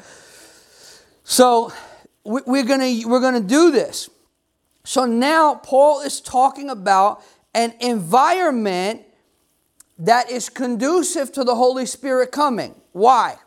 [1.23, 1.71] So,
[2.23, 4.09] we're going we're going to do this.
[4.83, 7.23] So now Paul is talking about
[7.53, 9.01] an environment
[9.99, 12.75] that is conducive to the Holy Spirit coming.
[12.91, 13.37] Why?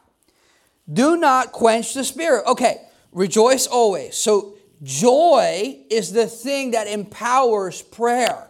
[0.93, 2.45] Do not quench the Spirit.
[2.47, 2.81] Okay,
[3.13, 4.17] rejoice always.
[4.17, 8.49] So joy is the thing that empowers prayer.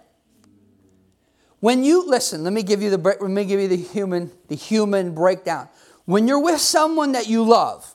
[1.60, 4.56] When you listen, let me give you the let me give you the human the
[4.56, 5.68] human breakdown.
[6.04, 7.94] When you're with someone that you love,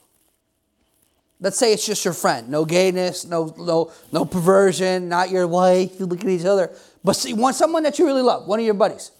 [1.42, 2.50] Let's say it's just your friend.
[2.50, 5.98] No gayness, no, no, no perversion, not your wife.
[5.98, 6.72] You look at each other.
[7.04, 9.12] But see, want someone that you really love, one of your buddies.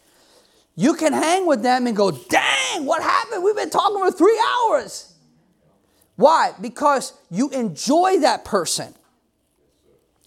[0.76, 3.43] You can hang with them and go, dang, what happened?
[3.43, 5.09] We've been talking for three hours.
[6.20, 6.51] Why?
[6.59, 8.93] Because you enjoy that person.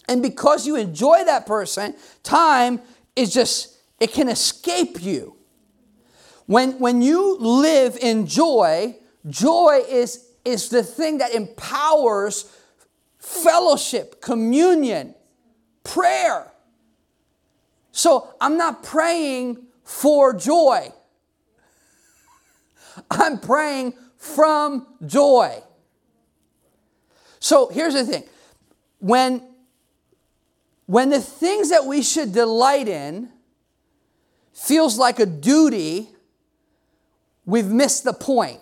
[0.07, 2.81] And because you enjoy that person, time
[3.15, 5.35] is just, it can escape you.
[6.47, 8.97] When, when you live in joy,
[9.29, 12.51] joy is is the thing that empowers
[13.19, 15.13] fellowship, communion,
[15.83, 16.51] prayer.
[17.91, 20.91] So I'm not praying for joy.
[23.11, 25.61] I'm praying from joy.
[27.43, 28.23] So here's the thing.
[28.99, 29.43] When
[30.85, 33.29] when the things that we should delight in
[34.53, 36.07] feels like a duty,
[37.45, 38.61] we've missed the point.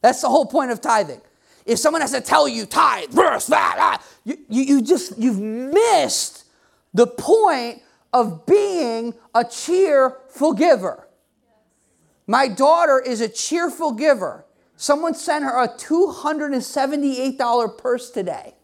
[0.00, 1.20] That's the whole point of tithing.
[1.66, 5.40] If someone has to tell you tithe, verse, that, ah, you, you, you just, you've
[5.40, 6.44] missed
[6.94, 7.82] the point
[8.14, 11.06] of being a cheerful giver.
[12.26, 14.46] My daughter is a cheerful giver.
[14.80, 18.54] Someone sent her a $278 purse today.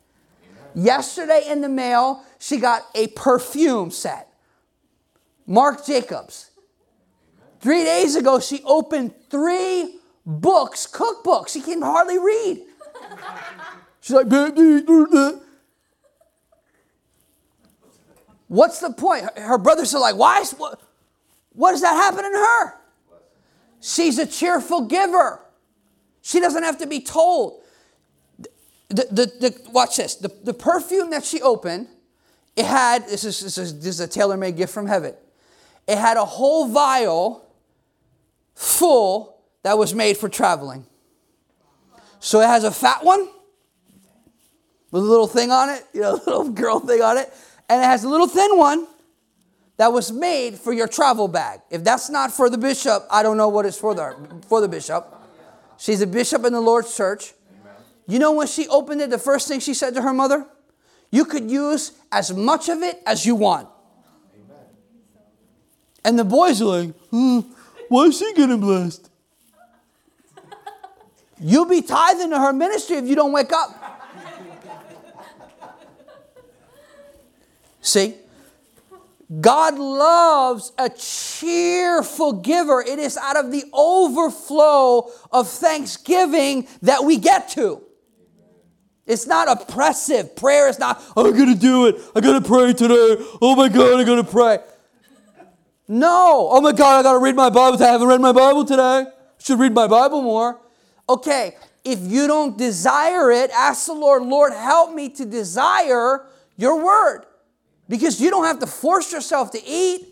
[0.74, 4.32] Yesterday in the mail, she got a perfume set.
[5.46, 6.52] Marc Jacobs.
[7.60, 11.50] Three days ago, she opened three books, cookbooks.
[11.50, 12.64] She can hardly read.
[14.00, 14.28] She's like,
[18.48, 19.38] what's the point?
[19.38, 20.42] Her brothers are like, why?
[20.56, 20.80] What,
[21.52, 22.72] what does that happen in her?
[23.82, 25.42] She's a cheerful giver.
[26.26, 27.62] She doesn't have to be told.
[28.88, 30.16] The, the, the, watch this.
[30.16, 31.86] The, the perfume that she opened,
[32.56, 35.14] it had, this is, this is, this is a tailor made gift from heaven.
[35.86, 37.48] It had a whole vial
[38.56, 40.84] full that was made for traveling.
[42.18, 43.28] So it has a fat one
[44.90, 47.32] with a little thing on it, you know, a little girl thing on it,
[47.68, 48.88] and it has a little thin one
[49.76, 51.60] that was made for your travel bag.
[51.70, 54.16] If that's not for the bishop, I don't know what is for the
[54.48, 55.15] for the bishop.
[55.78, 57.34] She's a bishop in the Lord's church.
[58.06, 60.46] You know when she opened it, the first thing she said to her mother,
[61.10, 63.68] "You could use as much of it as you want."
[66.04, 67.40] And the boys are like, hmm,
[67.88, 69.10] "Why is she getting blessed?"
[71.38, 73.70] You'll be tithing to her ministry if you don't wake up.
[77.82, 78.14] See?
[79.40, 82.80] God loves a cheerful giver.
[82.80, 87.82] It is out of the overflow of thanksgiving that we get to.
[89.04, 90.36] It's not oppressive.
[90.36, 91.96] Prayer is not, I'm going to do it.
[92.14, 93.16] I got to pray today.
[93.40, 94.58] Oh my God, I got to pray.
[95.88, 96.48] No.
[96.50, 97.82] Oh my God, I got to read my Bible.
[97.82, 99.06] I haven't read my Bible today.
[99.38, 100.60] Should read my Bible more.
[101.08, 101.54] Okay,
[101.84, 107.26] if you don't desire it, ask the Lord, Lord, help me to desire your word.
[107.88, 110.08] Because you don't have to force yourself to eat.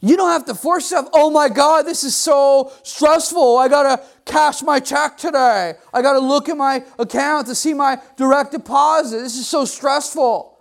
[0.00, 3.58] You don't have to force yourself, oh my God, this is so stressful.
[3.58, 5.74] I gotta cash my check today.
[5.92, 9.18] I gotta look at my account to see my direct deposit.
[9.18, 10.58] This is so stressful.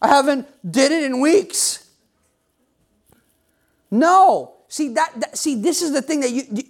[0.00, 1.90] I haven't did it in weeks.
[3.90, 4.54] No.
[4.68, 6.62] See that, that see this is the thing that you you,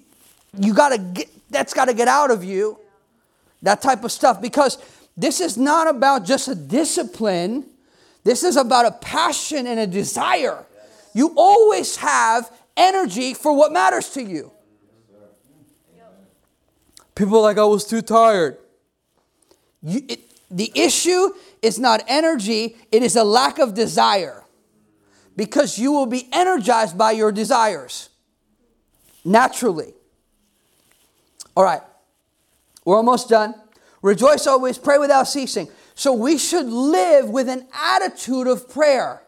[0.58, 2.78] you got to get that's got to get out of you.
[3.62, 4.40] That type of stuff.
[4.40, 4.78] Because
[5.16, 7.66] this is not about just a discipline,
[8.24, 10.64] this is about a passion and a desire.
[11.14, 14.52] You always have energy for what matters to you.
[17.14, 18.58] People like, I was too tired.
[19.82, 21.30] You, it, the issue
[21.62, 24.44] is not energy, it is a lack of desire.
[25.34, 28.10] Because you will be energized by your desires
[29.24, 29.92] naturally.
[31.56, 31.82] All right,
[32.84, 33.54] we're almost done.
[34.06, 35.68] Rejoice always, pray without ceasing.
[35.96, 39.24] So we should live with an attitude of prayer.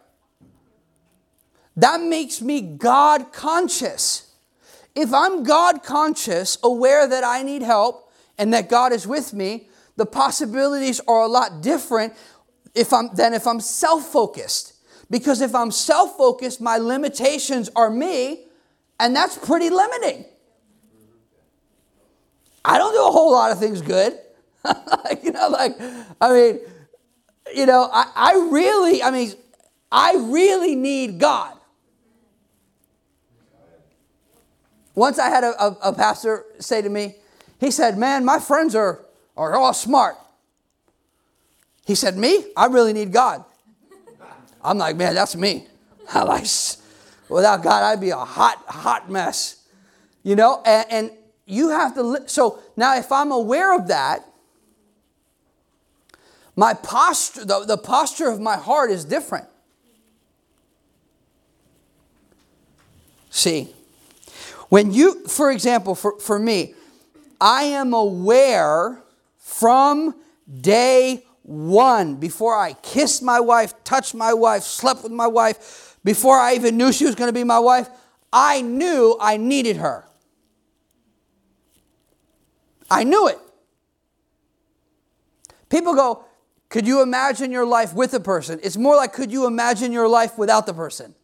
[1.75, 4.33] That makes me God conscious.
[4.95, 9.67] If I'm God conscious, aware that I need help and that God is with me,
[9.97, 12.13] the possibilities are a lot different
[12.73, 14.75] if I'm, than if I'm self focused.
[15.09, 18.45] Because if I'm self focused, my limitations are me,
[18.97, 20.23] and that's pretty limiting.
[22.63, 24.17] I don't do a whole lot of things good.
[25.23, 25.75] you know, like,
[26.21, 26.59] I mean,
[27.55, 29.33] you know, I, I really, I mean,
[29.91, 31.55] I really need God.
[34.95, 37.15] Once I had a, a, a pastor say to me,
[37.59, 39.05] he said, Man, my friends are,
[39.37, 40.15] are all smart.
[41.85, 42.45] He said, Me?
[42.55, 43.43] I really need God.
[44.63, 45.67] I'm like, Man, that's me.
[46.13, 46.45] I like,
[47.29, 49.63] without God, I'd be a hot, hot mess.
[50.23, 51.11] You know, and, and
[51.45, 54.28] you have to, li- so now if I'm aware of that,
[56.59, 59.47] my posture, the, the posture of my heart is different.
[63.29, 63.73] See,
[64.67, 66.73] when you, for example, for, for me,
[67.39, 69.01] I am aware
[69.37, 70.15] from
[70.59, 76.37] day one, before I kissed my wife, touched my wife, slept with my wife, before
[76.37, 77.87] I even knew she was going to be my wife,
[78.33, 80.03] I knew I needed her.
[82.91, 83.39] I knew it.
[85.69, 86.25] People go,
[86.69, 88.59] Could you imagine your life with a person?
[88.61, 91.15] It's more like, Could you imagine your life without the person?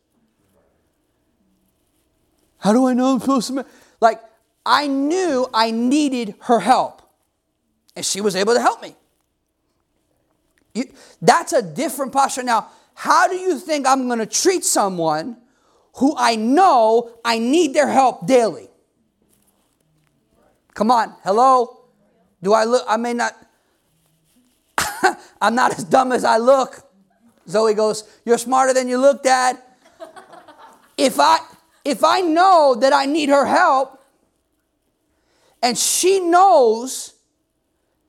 [2.58, 3.66] How do I know I'm supposed to?
[4.02, 4.22] Like,
[4.66, 7.04] I knew I needed her help,
[7.96, 8.96] and she was able to help me.
[10.74, 10.86] You,
[11.22, 12.42] that's a different posture.
[12.42, 15.38] Now, how do you think I'm going to treat someone
[15.98, 18.70] who I know I need their help daily?
[20.74, 21.86] Come on, hello?
[22.42, 22.84] Do I look?
[22.88, 23.34] I may not.
[25.46, 26.82] I'm not as dumb as I look.
[27.48, 29.60] Zoe goes, You're smarter than you look, Dad.
[30.98, 31.38] if I
[31.84, 34.04] if I know that I need her help
[35.62, 37.14] and she knows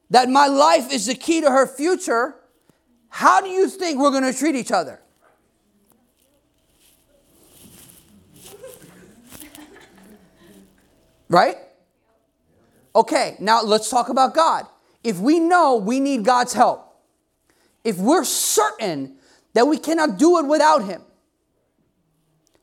[0.08, 2.36] that my life is the key to her future,
[3.10, 5.02] how do you think we're going to treat each other?
[11.28, 11.56] Right?
[12.94, 14.64] Okay, now let's talk about God.
[15.04, 16.85] If we know we need God's help,
[17.86, 19.16] if we're certain
[19.54, 21.02] that we cannot do it without Him,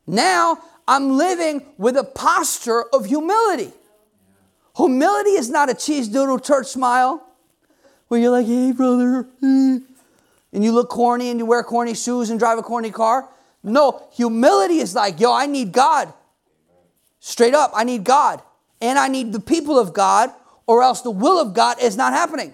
[0.05, 3.71] now I'm living with a posture of humility.
[4.75, 7.25] Humility is not a cheese doodle church smile
[8.09, 9.85] where you're like, hey, brother, and
[10.51, 13.29] you look corny and you wear corny shoes and drive a corny car.
[13.63, 16.13] No, humility is like, yo, I need God.
[17.21, 18.41] Straight up, I need God.
[18.81, 20.31] And I need the people of God,
[20.67, 22.53] or else the will of God is not happening.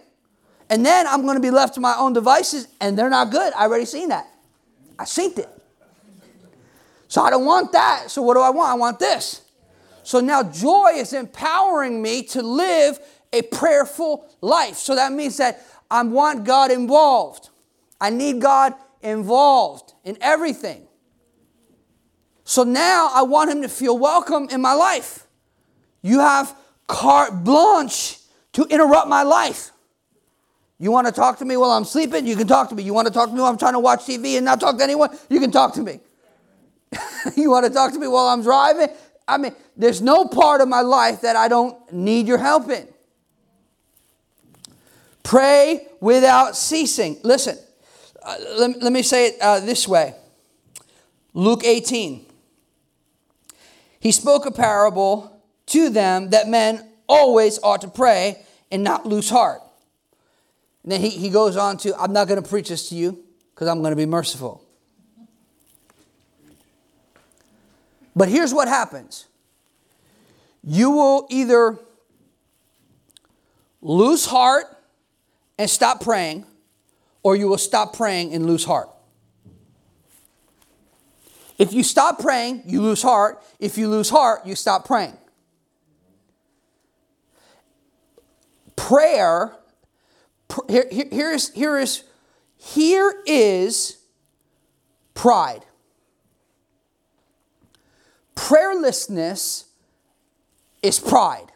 [0.70, 3.54] And then I'm going to be left to my own devices, and they're not good.
[3.54, 4.28] I already seen that.
[4.98, 5.50] I seen it.
[7.08, 8.12] So I don't want that.
[8.12, 8.72] So what do I want?
[8.72, 9.42] I want this.
[10.04, 13.00] So now joy is empowering me to live
[13.34, 14.76] a prayerful life.
[14.76, 17.50] So that means that I want God involved.
[18.00, 20.88] I need God involved in everything.
[22.44, 25.28] So now I want Him to feel welcome in my life.
[26.02, 26.56] You have
[26.88, 28.20] carte blanche
[28.54, 29.72] to interrupt my life.
[30.80, 32.26] You want to talk to me while I'm sleeping?
[32.26, 32.84] You can talk to me.
[32.84, 34.78] You want to talk to me while I'm trying to watch TV and not talk
[34.78, 35.16] to anyone?
[35.30, 36.00] You can talk to me.
[37.36, 38.88] you want to talk to me while I'm driving?
[39.28, 42.88] I mean, there's no part of my life that I don't need your help in.
[45.22, 47.20] Pray without ceasing.
[47.24, 47.58] Listen,
[48.24, 50.16] uh, let, let, me say it uh, this way
[51.34, 52.26] Luke 18.
[54.00, 59.30] He spoke a parable to them that men always ought to pray and not lose
[59.30, 59.62] heart.
[60.84, 63.24] And then he, he goes on to, I'm not going to preach this to you
[63.54, 64.64] because I'm going to be merciful.
[68.16, 69.28] But here's what happens
[70.64, 71.80] you will either
[73.82, 74.66] lose heart
[75.58, 76.46] and stop praying,
[77.24, 78.90] or you will stop praying and lose heart.
[81.58, 83.44] If you stop praying, you lose heart.
[83.60, 85.18] If you lose heart, you stop praying.
[88.90, 89.59] prayer, pr-
[90.68, 92.04] here, here, here is, here is,
[92.58, 93.98] here is
[95.14, 95.66] pride.
[98.36, 99.66] Prayerlessness
[100.82, 101.52] is pride.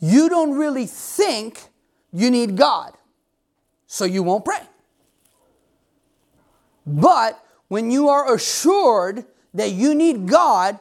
[0.00, 1.60] You don't really think
[2.12, 2.94] you need God,
[3.86, 4.62] so you won't pray.
[6.86, 10.78] But when you are assured that you need God,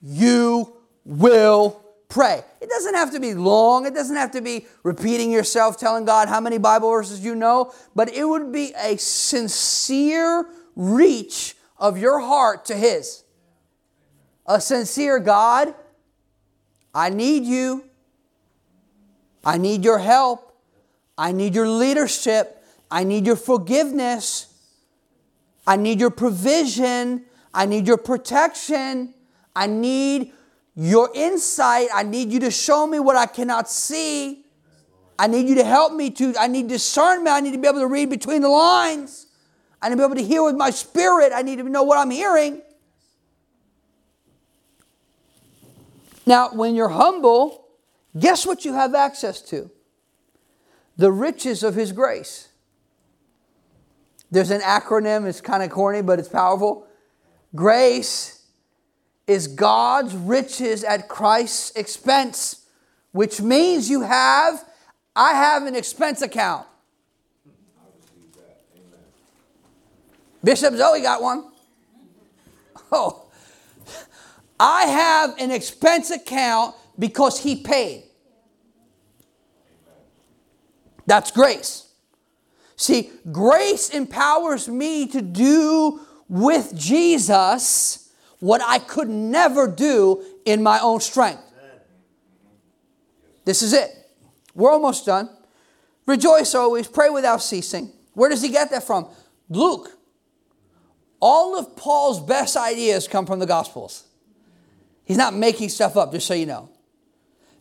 [0.00, 2.42] you will pray.
[2.60, 6.28] It doesn't have to be long, it doesn't have to be repeating yourself, telling God
[6.28, 10.46] how many Bible verses you know, but it would be a sincere
[10.76, 13.24] reach of your heart to His.
[14.44, 15.74] A sincere God,
[16.94, 17.84] I need you.
[19.44, 20.52] I need your help.
[21.16, 22.62] I need your leadership.
[22.90, 24.46] I need your forgiveness.
[25.66, 27.24] I need your provision.
[27.54, 29.14] I need your protection.
[29.54, 30.32] I need
[30.80, 31.88] your insight.
[31.94, 34.46] I need you to show me what I cannot see.
[35.18, 37.28] I need you to help me to, I need discernment.
[37.28, 39.26] I need to be able to read between the lines.
[39.82, 41.32] I need to be able to hear with my spirit.
[41.34, 42.62] I need to know what I'm hearing.
[46.24, 47.66] Now, when you're humble,
[48.18, 49.70] guess what you have access to?
[50.96, 52.48] The riches of His grace.
[54.30, 56.86] There's an acronym, it's kind of corny, but it's powerful.
[57.54, 58.39] Grace
[59.30, 62.66] is God's riches at Christ's expense,
[63.12, 64.64] which means you have,
[65.14, 66.66] I have an expense account.
[70.42, 71.44] Bishop Zoe got one.
[72.92, 73.26] Oh,
[74.58, 78.02] I have an expense account because he paid.
[81.06, 81.86] That's grace.
[82.74, 88.09] See, grace empowers me to do with Jesus
[88.40, 91.42] what I could never do in my own strength.
[93.44, 93.90] This is it.
[94.54, 95.30] We're almost done.
[96.06, 97.92] Rejoice always, pray without ceasing.
[98.14, 99.08] Where does he get that from?
[99.48, 99.96] Luke.
[101.20, 104.04] All of Paul's best ideas come from the Gospels.
[105.04, 106.70] He's not making stuff up, just so you know.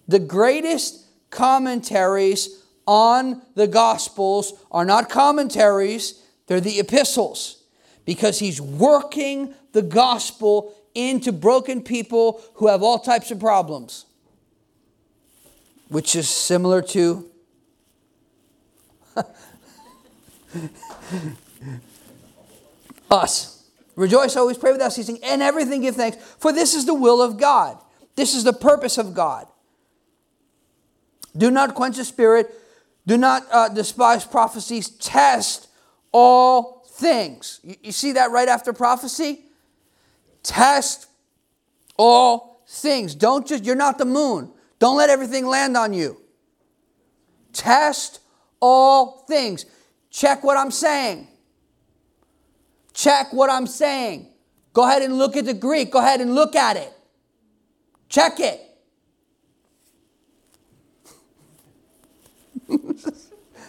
[0.08, 7.64] The greatest commentaries on the Gospels are not commentaries, they're the epistles,
[8.06, 14.06] because he's working the gospel into broken people who have all types of problems,
[15.88, 17.26] which is similar to.
[23.12, 23.68] us.
[23.96, 27.38] Rejoice always, pray without ceasing, and everything give thanks, for this is the will of
[27.38, 27.78] God.
[28.16, 29.48] This is the purpose of God.
[31.36, 32.54] Do not quench the spirit.
[33.06, 34.90] Do not uh, despise prophecies.
[34.90, 35.68] Test
[36.12, 37.60] all things.
[37.64, 39.44] You, you see that right after prophecy?
[40.44, 41.08] Test
[41.98, 43.16] all things.
[43.16, 44.52] Don't just, you're not the moon.
[44.80, 46.22] Don't let everything land on you.
[47.52, 48.20] Test
[48.60, 49.66] all things.
[50.10, 51.28] Check what I'm saying.
[52.94, 54.28] Check what I'm saying.
[54.74, 55.92] Go ahead and look at the Greek.
[55.92, 56.94] Go ahead and look at it.
[58.08, 58.62] Check it.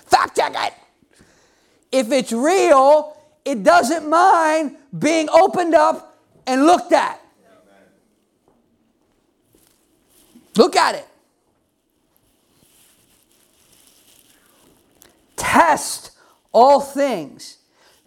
[0.07, 0.75] Fact check it.
[1.93, 6.10] If it's real, it doesn't mind being opened up
[6.51, 7.21] and looked at.
[10.57, 11.07] Look at it.
[15.37, 16.11] Test
[16.51, 17.59] all things.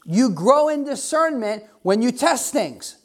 [0.06, 2.98] You grow in discernment when you test things.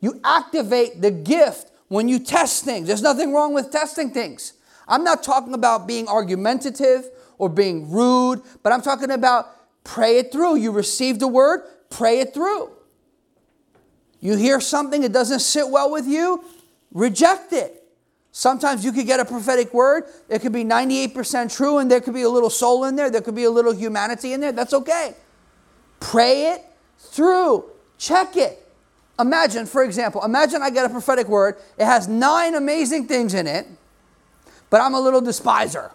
[0.00, 2.88] You activate the gift when you test things.
[2.88, 4.54] There's nothing wrong with testing things.
[4.88, 7.08] I'm not talking about being argumentative
[7.38, 9.46] or being rude, but I'm talking about
[9.84, 10.56] pray it through.
[10.56, 12.75] You received a word, pray it through.
[14.26, 16.42] You hear something that doesn't sit well with you,
[16.90, 17.84] reject it.
[18.32, 22.12] Sometimes you could get a prophetic word, it could be 98% true, and there could
[22.12, 24.50] be a little soul in there, there could be a little humanity in there.
[24.50, 25.14] That's okay.
[26.00, 26.64] Pray it
[26.98, 27.66] through,
[27.98, 28.68] check it.
[29.20, 33.46] Imagine, for example, imagine I get a prophetic word, it has nine amazing things in
[33.46, 33.68] it,
[34.70, 35.92] but I'm a little despiser.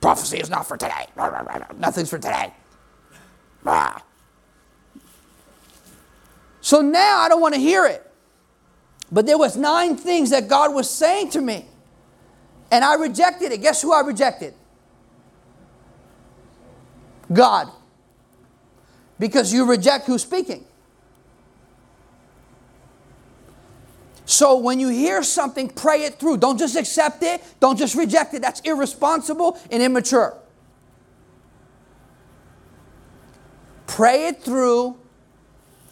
[0.00, 1.06] Prophecy is not for today.
[1.78, 2.52] Nothing's for today.
[6.64, 8.10] So now I don't want to hear it.
[9.12, 11.66] But there was nine things that God was saying to me.
[12.70, 13.60] And I rejected it.
[13.60, 14.54] Guess who I rejected?
[17.30, 17.68] God.
[19.18, 20.64] Because you reject who's speaking.
[24.24, 26.38] So when you hear something, pray it through.
[26.38, 28.40] Don't just accept it, don't just reject it.
[28.40, 30.34] That's irresponsible and immature.
[33.86, 34.98] Pray it through,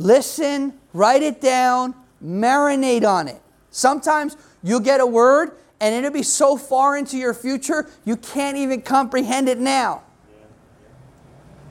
[0.03, 3.41] listen, write it down, marinate on it.
[3.71, 8.57] Sometimes you'll get a word and it'll be so far into your future, you can't
[8.57, 10.03] even comprehend it now.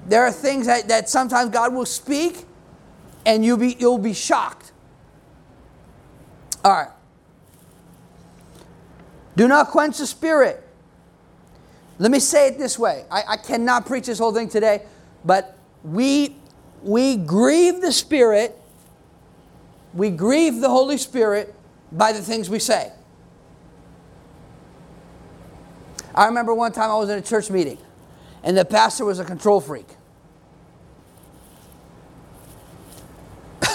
[0.05, 2.43] There are things that, that sometimes God will speak,
[3.25, 4.73] and you'll be, you'll be shocked.
[6.65, 6.89] All right.
[9.37, 10.61] Do not quench the spirit.
[11.97, 13.05] Let me say it this way.
[13.09, 14.85] I, I cannot preach this whole thing today,
[15.23, 16.35] but we
[16.83, 18.57] we grieve the Spirit,
[19.93, 21.53] we grieve the Holy Spirit
[21.91, 22.91] by the things we say.
[26.13, 27.77] I remember one time I was in a church meeting,
[28.43, 29.87] and the pastor was a control freak.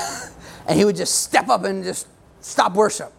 [0.66, 2.08] and he would just step up and just
[2.40, 3.12] stop worship.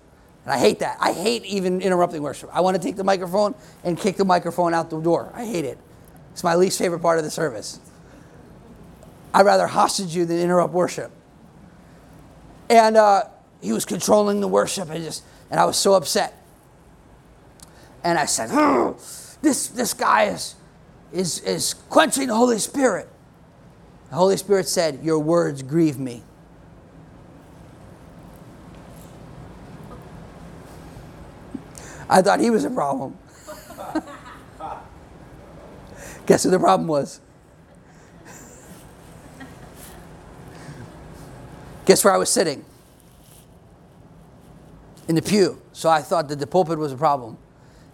[0.44, 0.98] And I hate that.
[1.02, 2.50] I hate even interrupting worship.
[2.54, 5.32] I want to take the microphone and kick the microphone out the door.
[5.34, 5.78] I hate it.
[6.32, 7.80] It's my least favorite part of the service.
[9.34, 11.12] I'd rather hostage you than interrupt worship.
[12.70, 13.24] And uh,
[13.62, 16.44] he was controlling the worship and just, and I was so upset.
[18.04, 18.50] And I said,
[19.42, 20.56] this, this guy is,
[21.12, 23.10] is, is quenching the Holy Spirit.
[24.10, 26.24] The Holy Spirit said, Your words grieve me.
[32.10, 33.18] I thought he was a problem.
[36.26, 37.20] Guess who the problem was?
[41.88, 42.66] Guess where I was sitting?
[45.08, 45.62] In the pew.
[45.72, 47.38] So I thought that the pulpit was a problem.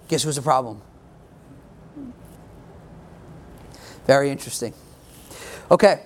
[0.07, 0.81] Guess was a problem?
[4.07, 4.73] Very interesting.
[5.69, 6.01] Okay,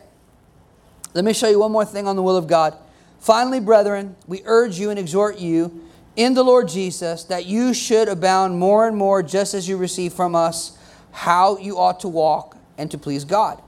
[1.13, 2.77] let me show you one more thing on the will of God.
[3.19, 8.09] Finally, brethren, we urge you and exhort you in the Lord Jesus that you should
[8.09, 10.77] abound more and more, just as you receive from us
[11.11, 13.61] how you ought to walk and to please God.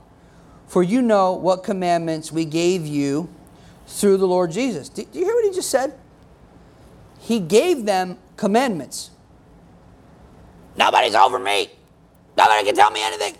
[0.66, 3.30] For you know what commandments we gave you
[3.90, 4.88] through the Lord Jesus.
[4.88, 5.94] Do you hear what he just said?
[7.18, 9.10] He gave them commandments.
[10.76, 11.68] Nobody's over me.
[12.36, 13.36] Nobody can tell me anything.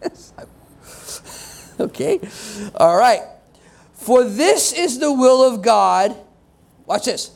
[1.80, 2.20] okay.
[2.76, 3.22] All right.
[3.94, 6.16] For this is the will of God.
[6.86, 7.32] Watch this.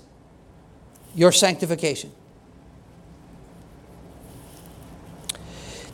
[1.14, 2.12] Your sanctification.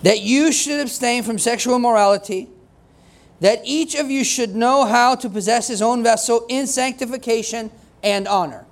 [0.02, 2.48] That you should abstain from sexual immorality,
[3.40, 7.70] that each of you should know how to possess his own vessel in sanctification
[8.02, 8.66] and honor.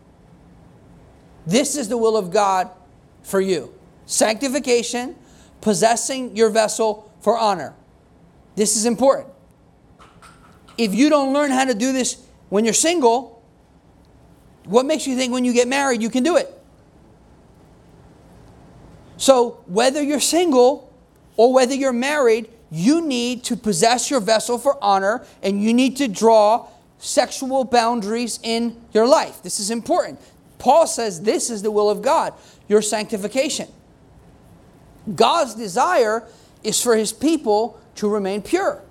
[1.46, 2.70] This is the will of God
[3.22, 3.72] for you
[4.06, 5.16] sanctification,
[5.60, 7.74] possessing your vessel for honor.
[8.54, 9.28] This is important.
[10.78, 13.42] If you don't learn how to do this when you're single,
[14.64, 16.52] what makes you think when you get married you can do it?
[19.16, 20.92] So, whether you're single
[21.36, 25.96] or whether you're married, you need to possess your vessel for honor and you need
[25.98, 29.42] to draw sexual boundaries in your life.
[29.42, 30.20] This is important.
[30.58, 32.32] Paul says this is the will of God,
[32.68, 33.68] your sanctification.
[35.14, 36.26] God's desire
[36.64, 38.82] is for his people to remain pure.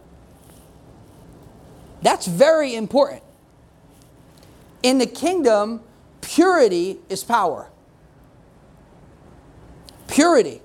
[2.02, 3.24] That's very important.
[4.84, 5.82] In the kingdom,
[6.22, 7.70] purity is power.
[10.08, 10.62] Purity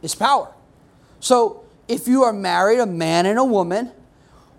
[0.00, 0.52] is power.
[1.18, 3.90] So, if you are married, a man and a woman,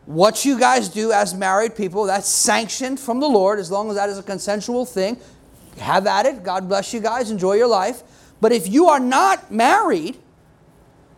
[0.05, 3.95] what you guys do as married people, that's sanctioned from the Lord, as long as
[3.95, 5.17] that is a consensual thing.
[5.79, 6.43] Have at it.
[6.43, 7.31] God bless you guys.
[7.31, 8.03] Enjoy your life.
[8.39, 10.17] But if you are not married,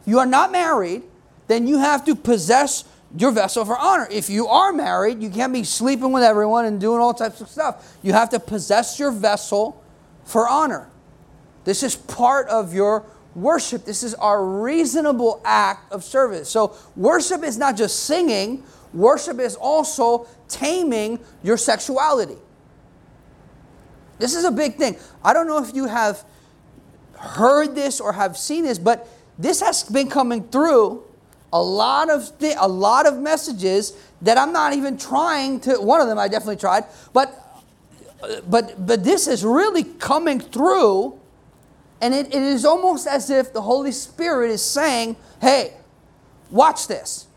[0.06, 1.04] you are not married,
[1.48, 2.86] then you have to possess
[3.18, 4.08] your vessel for honor.
[4.10, 7.50] If you are married, you can't be sleeping with everyone and doing all types of
[7.50, 7.98] stuff.
[8.02, 9.84] You have to possess your vessel
[10.24, 10.90] for honor.
[11.64, 13.06] This is part of your
[13.38, 13.86] worship.
[13.86, 16.50] This is our reasonable act of service.
[16.50, 18.64] So, worship is not just singing,
[18.94, 22.38] worship is also taming your sexuality.
[24.20, 24.98] This is a big thing.
[25.24, 26.24] I don't know if you have
[27.20, 29.08] heard this or have seen this, but
[29.38, 31.04] this has been coming through
[31.54, 35.76] a lot of th- a lot of messages that I'm not even trying to.
[35.76, 37.34] One of them I definitely tried, but
[38.22, 41.20] uh, but but this is really coming through,
[42.02, 45.74] and it, it is almost as if the Holy Spirit is saying, "Hey,
[46.50, 47.28] watch this,"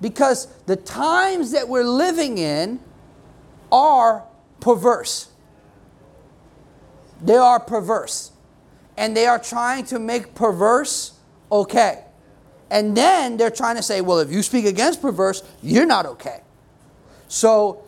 [0.00, 2.80] because the times that we're living in
[3.70, 4.24] are
[4.60, 5.28] perverse.
[7.22, 8.32] They are perverse
[8.98, 11.12] and they are trying to make perverse
[11.50, 12.04] okay.
[12.70, 16.42] And then they're trying to say, well, if you speak against perverse, you're not okay.
[17.28, 17.84] So,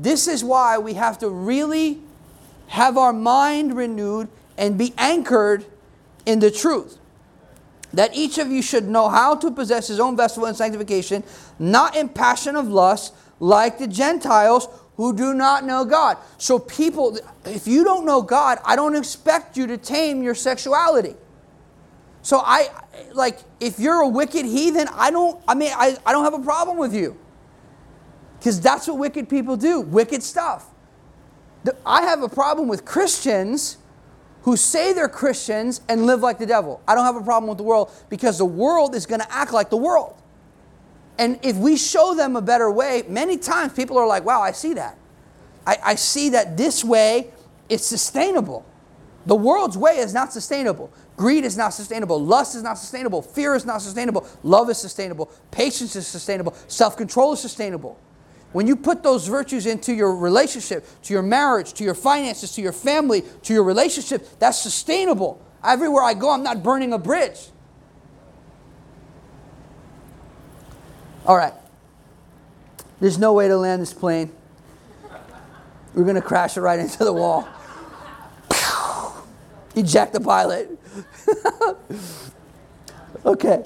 [0.00, 2.00] this is why we have to really
[2.68, 5.64] have our mind renewed and be anchored
[6.26, 6.98] in the truth.
[7.92, 11.24] That each of you should know how to possess his own vessel in sanctification,
[11.58, 16.16] not in passion of lust, like the Gentiles who do not know God.
[16.38, 21.16] So, people, if you don't know God, I don't expect you to tame your sexuality.
[22.22, 22.68] So, I,
[23.12, 26.44] like, if you're a wicked heathen, I don't, I mean, I, I don't have a
[26.44, 27.18] problem with you.
[28.38, 30.68] Because that's what wicked people do wicked stuff.
[31.86, 33.76] I have a problem with Christians
[34.42, 36.80] who say they're Christians and live like the devil.
[36.86, 39.52] I don't have a problem with the world because the world is going to act
[39.52, 40.16] like the world.
[41.18, 44.52] And if we show them a better way, many times people are like, wow, I
[44.52, 44.98] see that.
[45.66, 47.30] I, I see that this way
[47.68, 48.66] is sustainable.
[49.26, 50.92] The world's way is not sustainable.
[51.16, 52.20] Greed is not sustainable.
[52.20, 53.22] Lust is not sustainable.
[53.22, 54.26] Fear is not sustainable.
[54.42, 55.30] Love is sustainable.
[55.52, 56.54] Patience is sustainable.
[56.66, 57.98] Self control is sustainable.
[58.52, 62.60] When you put those virtues into your relationship, to your marriage, to your finances, to
[62.60, 65.42] your family, to your relationship, that's sustainable.
[65.64, 67.48] Everywhere I go, I'm not burning a bridge.
[71.24, 71.54] All right.
[73.00, 74.30] There's no way to land this plane.
[75.94, 77.48] We're going to crash it right into the wall.
[79.76, 80.78] Eject the pilot.
[83.24, 83.64] okay.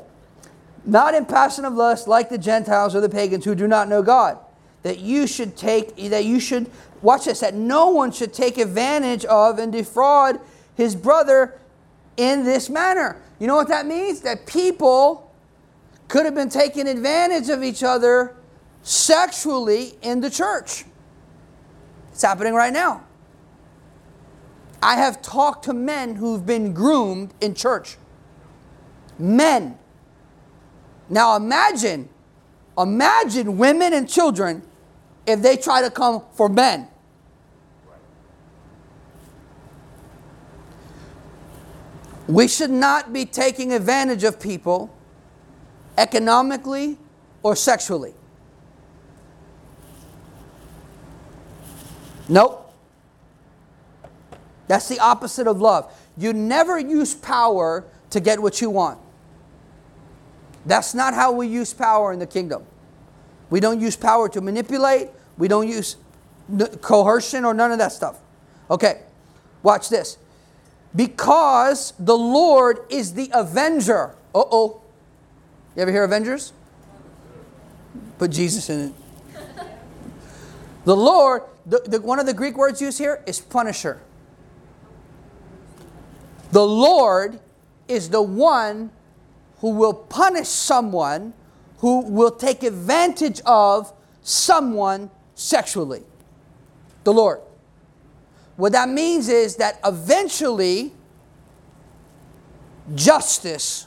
[0.85, 4.03] Not in passion of lust like the Gentiles or the pagans who do not know
[4.03, 4.39] God
[4.87, 6.71] that you should take, that you should,
[7.03, 10.39] watch this, that no one should take advantage of and defraud
[10.77, 11.59] his brother
[12.17, 13.21] in this manner.
[13.41, 14.21] You know what that means?
[14.21, 15.35] That people
[16.07, 18.37] could have been taking advantage of each other
[18.83, 20.85] sexually in the church.
[22.13, 23.03] It's happening right now.
[24.81, 27.97] I have talked to men who've been groomed in church.
[29.19, 29.79] Men.
[31.09, 32.09] Now imagine,
[32.79, 34.63] imagine women and children
[35.27, 36.89] if they try to come for men.
[42.29, 44.95] We should not be taking advantage of people
[45.97, 46.99] economically
[47.43, 48.15] or sexually.
[52.29, 52.75] Nope.
[54.67, 55.93] That's the opposite of love.
[56.17, 58.99] You never use power to get what you want.
[60.65, 62.65] That's not how we use power in the kingdom.
[63.51, 65.09] We don't use power to manipulate.
[65.39, 65.97] We don't use
[66.81, 68.19] coercion or none of that stuff.
[68.71, 69.03] Okay,
[69.63, 70.19] watch this.
[70.95, 74.15] Because the Lord is the avenger.
[74.35, 74.81] Uh oh.
[75.75, 76.53] You ever hear Avengers?
[78.19, 78.93] Put Jesus in it.
[80.87, 84.01] The Lord, the, the, one of the Greek words used here is punisher.
[86.53, 87.41] The Lord
[87.89, 88.91] is the one
[89.59, 91.35] who will punish someone
[91.87, 96.03] who will take advantage of someone sexually.
[97.05, 97.43] The Lord.
[98.57, 100.93] What that means is that eventually
[102.93, 103.87] justice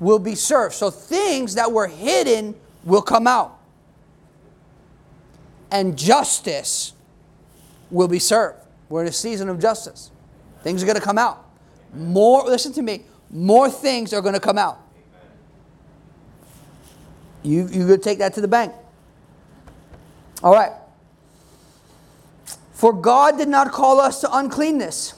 [0.00, 0.74] will be served.
[0.74, 3.56] So things that were hidden will come out.
[5.70, 6.94] And justice
[7.92, 8.58] will be served.
[8.88, 10.10] We're in a season of justice.
[10.64, 11.48] Things are going to come out.
[11.94, 14.80] More, listen to me, more things are going to come out.
[17.42, 18.72] You, you could take that to the bank.
[20.42, 20.72] All right.
[22.72, 25.14] For God did not call us to uncleanness.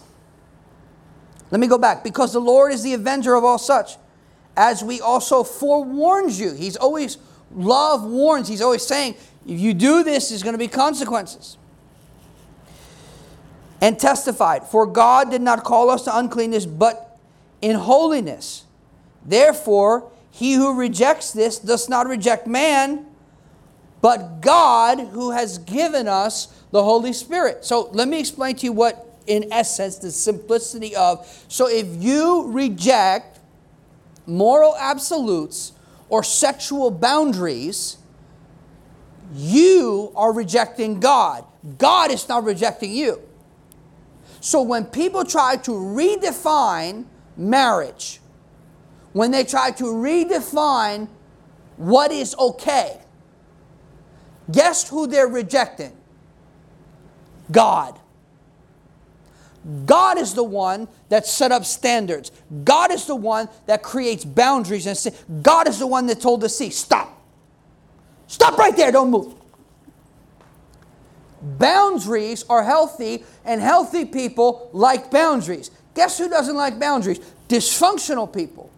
[1.51, 2.03] Let me go back.
[2.05, 3.97] Because the Lord is the avenger of all such,
[4.57, 6.53] as we also forewarned you.
[6.53, 7.19] He's always,
[7.55, 8.49] love warns.
[8.49, 9.15] He's always saying,
[9.47, 11.57] if you do this, there's going to be consequences.
[13.81, 17.19] And testified, For God did not call us to uncleanness, but
[17.61, 18.65] in holiness.
[19.25, 23.07] Therefore, he who rejects this does not reject man,
[24.01, 27.65] but God who has given us the Holy Spirit.
[27.65, 31.27] So let me explain to you what, in essence, the simplicity of.
[31.49, 33.41] So if you reject
[34.27, 35.73] moral absolutes
[36.09, 37.99] or sexual boundaries,
[39.35, 41.45] you are rejecting God.
[41.79, 43.21] God is not rejecting you.
[44.41, 47.05] So when people try to redefine
[47.37, 48.20] marriage,
[49.13, 51.09] when they try to redefine
[51.77, 53.01] what is okay,
[54.51, 55.97] Guess who they're rejecting?
[57.51, 57.99] God.
[59.85, 62.33] God is the one that set up standards.
[62.65, 66.41] God is the one that creates boundaries and say, God is the one that told
[66.41, 67.23] the sea, stop.
[68.27, 69.35] Stop right there, don't move.
[71.43, 75.71] Boundaries are healthy, and healthy people like boundaries.
[75.95, 77.19] Guess who doesn't like boundaries?
[77.49, 78.71] Dysfunctional people.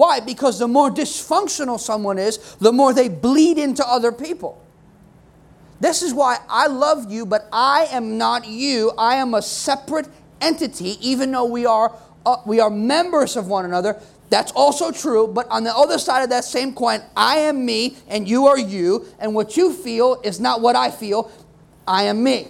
[0.00, 0.18] Why?
[0.18, 4.64] Because the more dysfunctional someone is, the more they bleed into other people.
[5.78, 8.92] This is why I love you, but I am not you.
[8.96, 10.08] I am a separate
[10.40, 11.94] entity, even though we are
[12.24, 14.00] uh, we are members of one another.
[14.30, 17.98] That's also true, but on the other side of that same coin, I am me
[18.08, 21.30] and you are you, and what you feel is not what I feel.
[21.86, 22.48] I am me.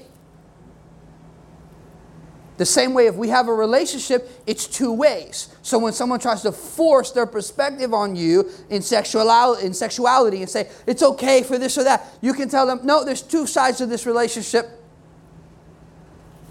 [2.61, 5.49] The same way, if we have a relationship, it's two ways.
[5.63, 10.51] So when someone tries to force their perspective on you in, sexuality, in sexuality and
[10.51, 13.81] say, it's okay for this or that, you can tell them, no, there's two sides
[13.81, 14.69] of this relationship,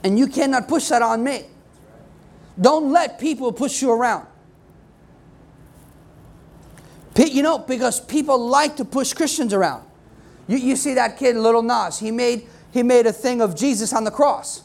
[0.03, 1.43] and you cannot push that on me.
[2.59, 4.25] Don't let people push you around.
[7.17, 9.85] You know, because people like to push Christians around.
[10.47, 13.93] You, you see that kid, Lil Nas, he made, he made a thing of Jesus
[13.93, 14.63] on the cross,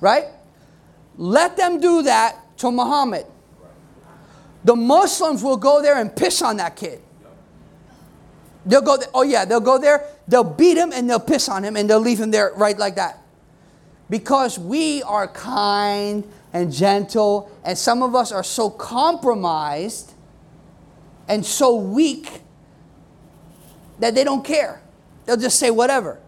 [0.00, 0.24] right?
[1.20, 3.26] Let them do that to Muhammad.
[4.64, 7.02] The Muslims will go there and piss on that kid.
[8.64, 11.62] They'll go there, oh yeah, they'll go there, they'll beat him and they'll piss on
[11.62, 13.22] him and they'll leave him there right like that.
[14.08, 20.14] Because we are kind and gentle, and some of us are so compromised
[21.28, 22.40] and so weak
[23.98, 24.80] that they don't care.
[25.26, 26.18] They'll just say whatever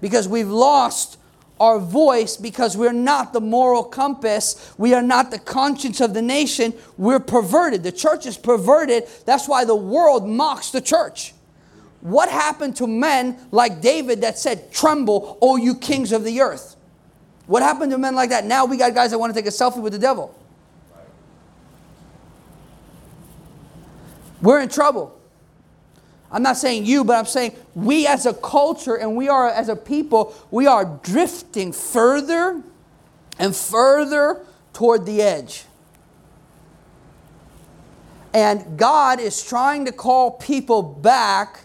[0.00, 1.18] because we've lost
[1.60, 4.72] our voice because we're not the moral compass.
[4.78, 6.74] We are not the conscience of the nation.
[6.96, 7.82] We're perverted.
[7.82, 9.08] The church is perverted.
[9.26, 11.34] That's why the world mocks the church.
[12.00, 16.76] What happened to men like David that said, Tremble, O you kings of the earth?
[17.46, 18.44] What happened to men like that?
[18.44, 20.34] Now we got guys that want to take a selfie with the devil.
[24.40, 25.17] We're in trouble.
[26.30, 29.68] I'm not saying you, but I'm saying we as a culture and we are as
[29.68, 32.62] a people, we are drifting further
[33.38, 35.64] and further toward the edge.
[38.34, 41.60] And God is trying to call people back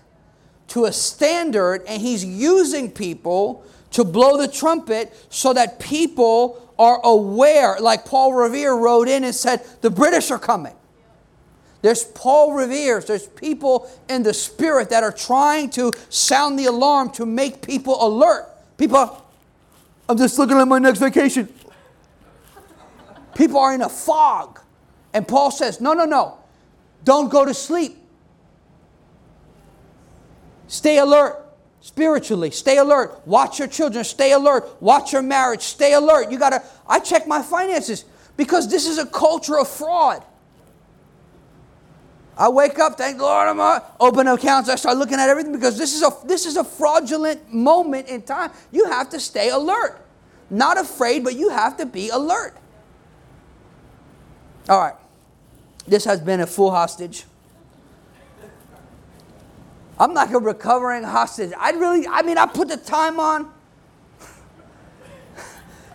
[0.69, 6.99] to a standard, and He's using people to blow the trumpet so that people are
[7.03, 7.77] aware.
[7.79, 10.73] Like Paul Revere wrote in and said, The British are coming.
[11.83, 17.09] There's Paul Revere's, there's people in the spirit that are trying to sound the alarm
[17.11, 18.47] to make people alert.
[18.77, 19.21] People,
[20.07, 21.53] I'm just looking at my next vacation.
[23.35, 24.61] People are in a fog.
[25.13, 26.37] And Paul says, No, no, no.
[27.03, 27.97] Don't go to sleep.
[30.69, 31.45] Stay alert
[31.81, 32.51] spiritually.
[32.51, 33.27] Stay alert.
[33.27, 34.05] Watch your children.
[34.05, 34.81] Stay alert.
[34.81, 35.63] Watch your marriage.
[35.63, 36.31] Stay alert.
[36.31, 38.05] You got to, I check my finances
[38.37, 40.23] because this is a culture of fraud.
[42.37, 44.67] I wake up, thank Lord, I'm a, open accounts.
[44.67, 48.23] I start looking at everything because this is a this is a fraudulent moment in
[48.23, 48.51] time.
[48.71, 50.03] You have to stay alert,
[50.49, 52.57] not afraid, but you have to be alert.
[54.67, 54.95] All right,
[55.85, 57.25] this has been a full hostage.
[59.99, 61.51] I'm like a recovering hostage.
[61.57, 63.51] I really, I mean, I put the time on.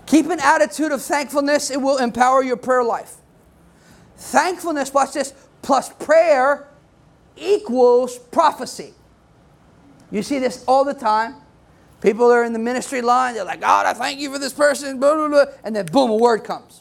[0.07, 1.71] Keep an attitude of thankfulness.
[1.71, 3.17] It will empower your prayer life.
[4.17, 6.69] Thankfulness, watch this, plus prayer
[7.37, 8.95] equals prophecy.
[10.11, 11.37] You see this all the time.
[12.01, 15.01] People are in the ministry line, they're like, God, I thank you for this person,
[15.01, 16.81] blah, blah, blah, and then boom, a word comes.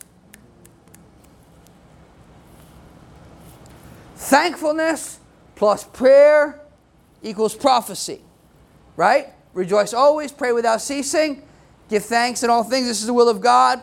[4.15, 5.19] Thankfulness
[5.55, 6.61] plus prayer
[7.23, 8.21] equals prophecy,
[8.95, 9.29] right?
[9.53, 11.41] Rejoice always, pray without ceasing,
[11.89, 12.87] give thanks in all things.
[12.87, 13.81] This is the will of God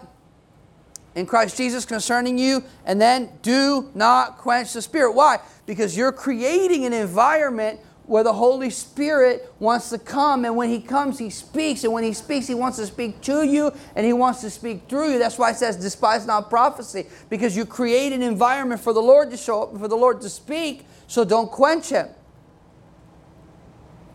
[1.15, 5.13] in Christ Jesus concerning you, and then do not quench the Spirit.
[5.13, 5.39] Why?
[5.67, 10.81] Because you're creating an environment where the Holy Spirit wants to come, and when He
[10.81, 14.13] comes, He speaks, and when He speaks, He wants to speak to you, and He
[14.13, 15.19] wants to speak through you.
[15.19, 19.31] That's why it says, despise not prophecy, because you create an environment for the Lord
[19.31, 22.09] to show up, for the Lord to speak, so don't quench Him.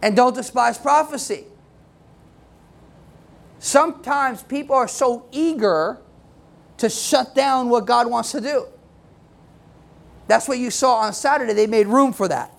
[0.02, 1.45] And don't despise prophecy.
[3.58, 6.00] Sometimes people are so eager
[6.80, 8.65] to shut down what God wants to do.
[10.27, 11.53] That's what you saw on Saturday.
[11.53, 12.53] They made room for that.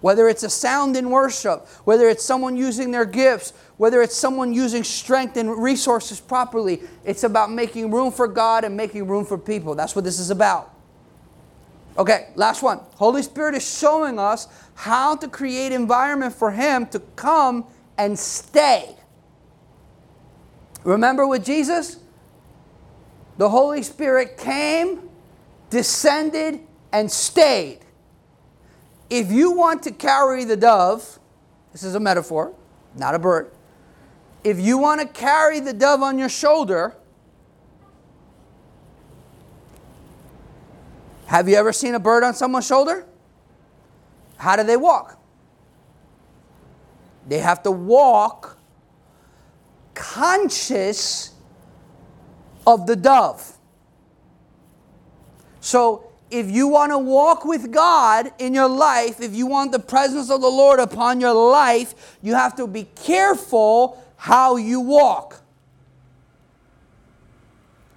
[0.00, 4.52] Whether it's a sound in worship, whether it's someone using their gifts, whether it's someone
[4.52, 9.36] using strength and resources properly, it's about making room for God and making room for
[9.36, 9.74] people.
[9.74, 10.72] That's what this is about.
[11.96, 12.80] Okay, last one.
[12.94, 17.64] Holy Spirit is showing us how to create environment for him to come
[17.96, 18.94] and stay.
[20.84, 21.96] Remember with Jesus?
[23.38, 25.08] The Holy Spirit came,
[25.70, 26.60] descended,
[26.92, 27.78] and stayed.
[29.08, 31.18] If you want to carry the dove,
[31.72, 32.52] this is a metaphor,
[32.96, 33.52] not a bird.
[34.42, 36.94] If you want to carry the dove on your shoulder,
[41.26, 43.06] have you ever seen a bird on someone's shoulder?
[44.36, 45.20] How do they walk?
[47.28, 48.58] They have to walk
[49.94, 51.34] conscious
[52.68, 53.56] of the dove.
[55.60, 59.78] So, if you want to walk with God in your life, if you want the
[59.78, 65.40] presence of the Lord upon your life, you have to be careful how you walk.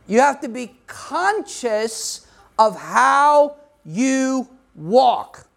[0.07, 2.25] You have to be conscious
[2.57, 5.47] of how you walk.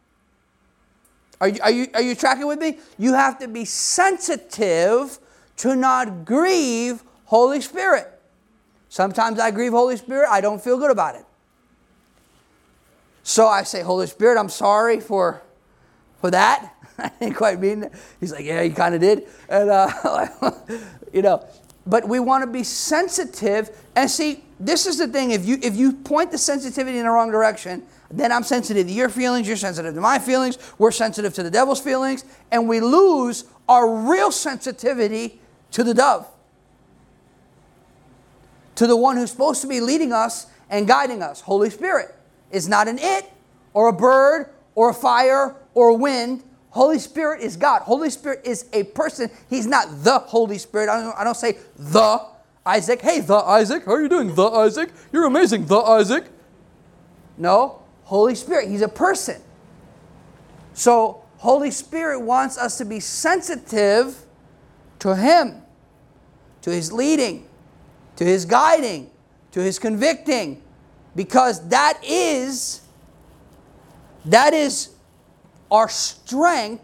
[1.41, 2.79] Are you, are, you, are you tracking with me?
[2.99, 5.21] You have to be sensitive
[5.59, 8.11] to not grieve Holy Spirit.
[8.95, 11.25] Sometimes I grieve Holy Spirit, I don't feel good about it.
[13.25, 15.43] So I say, Holy Spirit, I'm sorry for,
[16.21, 16.73] for that.
[16.99, 17.93] I didn't quite mean it.
[18.21, 19.27] He's like, yeah, you kind of did.
[19.49, 20.53] And, uh,
[21.13, 21.45] you know,
[21.85, 23.77] but we want to be sensitive.
[23.97, 25.33] And see, this is the thing.
[25.33, 27.83] If you, if you point the sensitivity in the wrong direction,
[28.13, 31.51] then I'm sensitive to your feelings, you're sensitive to my feelings, we're sensitive to the
[31.51, 35.41] devil's feelings, and we lose our real sensitivity
[35.73, 36.29] to the dove,
[38.77, 41.41] to the one who's supposed to be leading us and guiding us.
[41.41, 42.15] Holy Spirit
[42.51, 43.31] is not an it
[43.73, 46.43] or a bird or a fire or a wind.
[46.71, 47.83] Holy Spirit is God.
[47.83, 49.31] Holy Spirit is a person.
[49.49, 50.89] He's not the Holy Spirit.
[50.89, 52.27] I don't, I don't say the
[52.67, 53.01] Isaac.
[53.01, 53.85] Hey, the Isaac.
[53.85, 54.91] How are you doing, the Isaac?
[55.13, 56.25] You're amazing, the Isaac.
[57.37, 58.69] No, Holy Spirit.
[58.69, 59.41] He's a person.
[60.73, 64.25] So, Holy Spirit wants us to be sensitive
[65.01, 65.63] to Him,
[66.63, 67.47] to His leading,
[68.17, 69.11] to His guiding,
[69.53, 70.63] to His convicting,
[71.15, 72.81] because that is
[74.25, 74.91] that is
[75.71, 76.83] our strength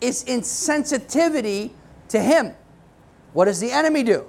[0.00, 1.72] is in sensitivity
[2.08, 2.54] to him.
[3.32, 4.26] What does the enemy do?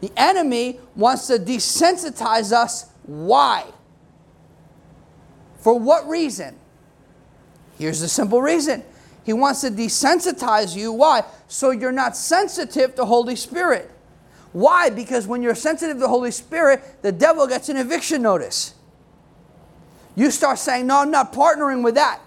[0.00, 2.90] The enemy wants to desensitize us.
[3.04, 3.64] Why?
[5.58, 6.56] For what reason?
[7.78, 8.84] Here's the simple reason.
[9.24, 10.92] He wants to desensitize you.
[10.92, 11.22] Why?
[11.48, 13.90] So you're not sensitive to holy spirit
[14.56, 14.88] why?
[14.88, 18.74] Because when you're sensitive to the Holy Spirit, the devil gets an eviction notice.
[20.14, 22.20] You start saying, No, I'm not partnering with that.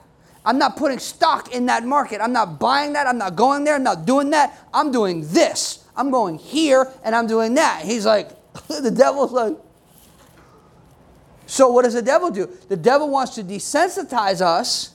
[0.46, 2.22] I'm not putting stock in that market.
[2.22, 3.08] I'm not buying that.
[3.08, 3.74] I'm not going there.
[3.74, 4.56] I'm not doing that.
[4.72, 5.84] I'm doing this.
[5.96, 7.82] I'm going here and I'm doing that.
[7.84, 8.30] He's like,
[8.68, 9.58] the devil's like,
[11.48, 12.48] so what does the devil do?
[12.68, 14.94] The devil wants to desensitize us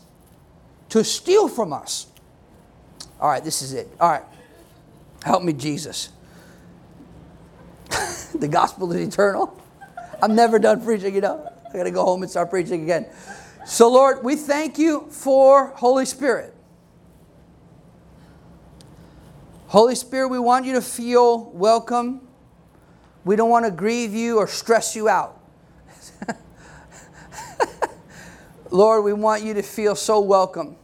[0.90, 2.06] to steal from us.
[3.20, 3.88] All right, this is it.
[3.98, 4.22] All right.
[5.24, 6.10] Help me, Jesus.
[8.34, 9.60] the gospel is eternal.
[10.22, 11.50] I'm never done preaching, you know.
[11.68, 13.06] I got to go home and start preaching again.
[13.66, 16.54] So, Lord, we thank you for Holy Spirit.
[19.66, 22.20] Holy Spirit, we want you to feel welcome.
[23.24, 25.40] We don't want to grieve you or stress you out.
[28.70, 30.76] Lord, we want you to feel so welcome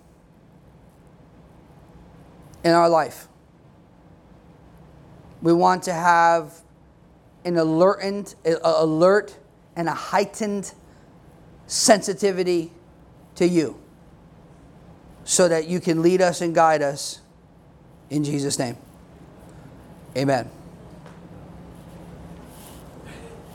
[2.64, 3.28] in our life.
[5.42, 6.60] We want to have
[7.44, 9.36] an alert, alert
[9.76, 10.72] and a heightened
[11.66, 12.70] sensitivity
[13.36, 13.80] to you
[15.24, 17.20] so that you can lead us and guide us
[18.10, 18.76] in Jesus' name.
[20.16, 20.50] Amen.